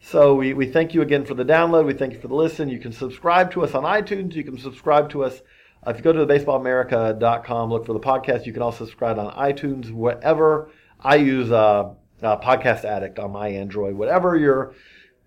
So 0.00 0.34
we, 0.34 0.54
we 0.54 0.66
thank 0.66 0.92
you 0.92 1.02
again 1.02 1.24
for 1.24 1.34
the 1.34 1.44
download. 1.44 1.86
We 1.86 1.94
thank 1.94 2.14
you 2.14 2.20
for 2.20 2.28
the 2.28 2.34
listen. 2.34 2.68
You 2.68 2.80
can 2.80 2.92
subscribe 2.92 3.52
to 3.52 3.62
us 3.62 3.74
on 3.74 3.84
iTunes. 3.84 4.34
You 4.34 4.42
can 4.42 4.58
subscribe 4.58 5.08
to 5.10 5.22
us 5.22 5.40
if 5.86 5.96
you 5.96 6.02
go 6.02 6.12
to 6.12 6.26
thebaseballamerica.com, 6.26 7.70
look 7.70 7.86
for 7.86 7.92
the 7.92 8.00
podcast. 8.00 8.46
You 8.46 8.52
can 8.52 8.62
also 8.62 8.84
subscribe 8.84 9.18
on 9.18 9.32
iTunes, 9.34 9.90
whatever. 9.90 10.70
I 11.00 11.16
use 11.16 11.50
uh, 11.52 11.94
uh, 12.22 12.40
Podcast 12.40 12.84
Addict 12.84 13.18
on 13.18 13.32
my 13.32 13.48
Android. 13.48 13.94
Whatever 13.94 14.36
your, 14.36 14.74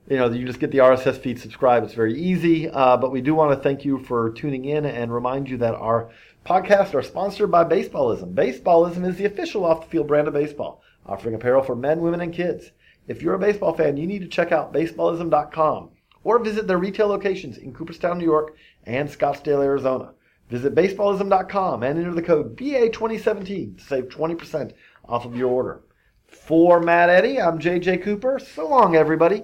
you 0.10 0.17
know, 0.17 0.30
you 0.30 0.45
just 0.45 0.60
get 0.60 0.72
the 0.72 0.80
RSS 0.80 1.17
feed, 1.17 1.39
subscribe. 1.39 1.84
It's 1.84 1.93
very 1.93 2.19
easy. 2.19 2.69
Uh, 2.69 2.98
but 2.98 3.12
we 3.12 3.22
do 3.22 3.36
want 3.36 3.58
to 3.58 3.63
thank 3.63 3.86
you 3.86 4.00
for 4.00 4.32
tuning 4.32 4.65
in 4.65 4.86
and 4.86 5.13
remind 5.13 5.50
you 5.50 5.58
that 5.58 5.76
our 5.76 6.10
podcasts 6.45 6.93
are 6.93 7.04
sponsored 7.04 7.52
by 7.52 7.63
Baseballism. 7.63 8.34
Baseballism 8.34 9.08
is 9.08 9.17
the 9.17 9.26
official 9.26 9.65
off-the-field 9.65 10.08
brand 10.08 10.28
of 10.28 10.34
baseball, 10.34 10.82
offering 11.06 11.36
apparel 11.36 11.63
for 11.63 11.76
men, 11.76 12.02
women, 12.02 12.22
and 12.22 12.34
kids. 12.34 12.72
If 13.08 13.22
you're 13.22 13.36
a 13.36 13.39
baseball 13.39 13.74
fan, 13.74 13.98
you 13.98 14.08
need 14.08 14.22
to 14.22 14.28
check 14.28 14.52
out 14.52 14.74
baseballism.com 14.74 15.89
or 16.24 16.39
visit 16.39 16.67
their 16.67 16.78
retail 16.78 17.08
locations 17.08 17.58
in 17.58 17.74
Cooperstown, 17.74 18.17
New 18.17 18.26
York 18.26 18.56
and 18.86 19.08
Scottsdale, 19.10 19.63
Arizona. 19.63 20.13
Visit 20.49 20.75
baseballism.com 20.75 21.83
and 21.83 21.99
enter 21.99 22.13
the 22.13 22.21
code 22.21 22.57
BA2017 22.57 23.77
to 23.77 23.83
save 23.83 24.05
20% 24.05 24.73
off 25.05 25.25
of 25.25 25.35
your 25.35 25.49
order. 25.51 25.83
For 26.27 26.79
Matt 26.79 27.09
Eddy, 27.09 27.39
I'm 27.39 27.59
JJ 27.59 28.03
Cooper. 28.03 28.39
So 28.39 28.67
long, 28.67 28.95
everybody. 28.95 29.43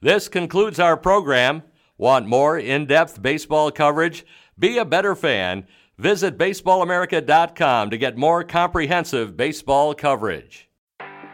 This 0.00 0.28
concludes 0.28 0.78
our 0.78 0.96
program. 0.96 1.62
Want 1.96 2.26
more 2.26 2.58
in 2.58 2.86
depth 2.86 3.22
baseball 3.22 3.70
coverage? 3.70 4.26
Be 4.58 4.78
a 4.78 4.84
better 4.84 5.14
fan. 5.14 5.66
Visit 5.96 6.36
baseballamerica.com 6.36 7.90
to 7.90 7.98
get 7.98 8.16
more 8.16 8.42
comprehensive 8.42 9.36
baseball 9.36 9.94
coverage. 9.94 10.68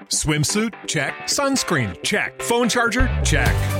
Swimsuit? 0.08 0.74
Check. 0.86 1.14
Sunscreen? 1.22 2.02
Check. 2.02 2.42
Phone 2.42 2.68
charger? 2.68 3.08
Check. 3.24 3.79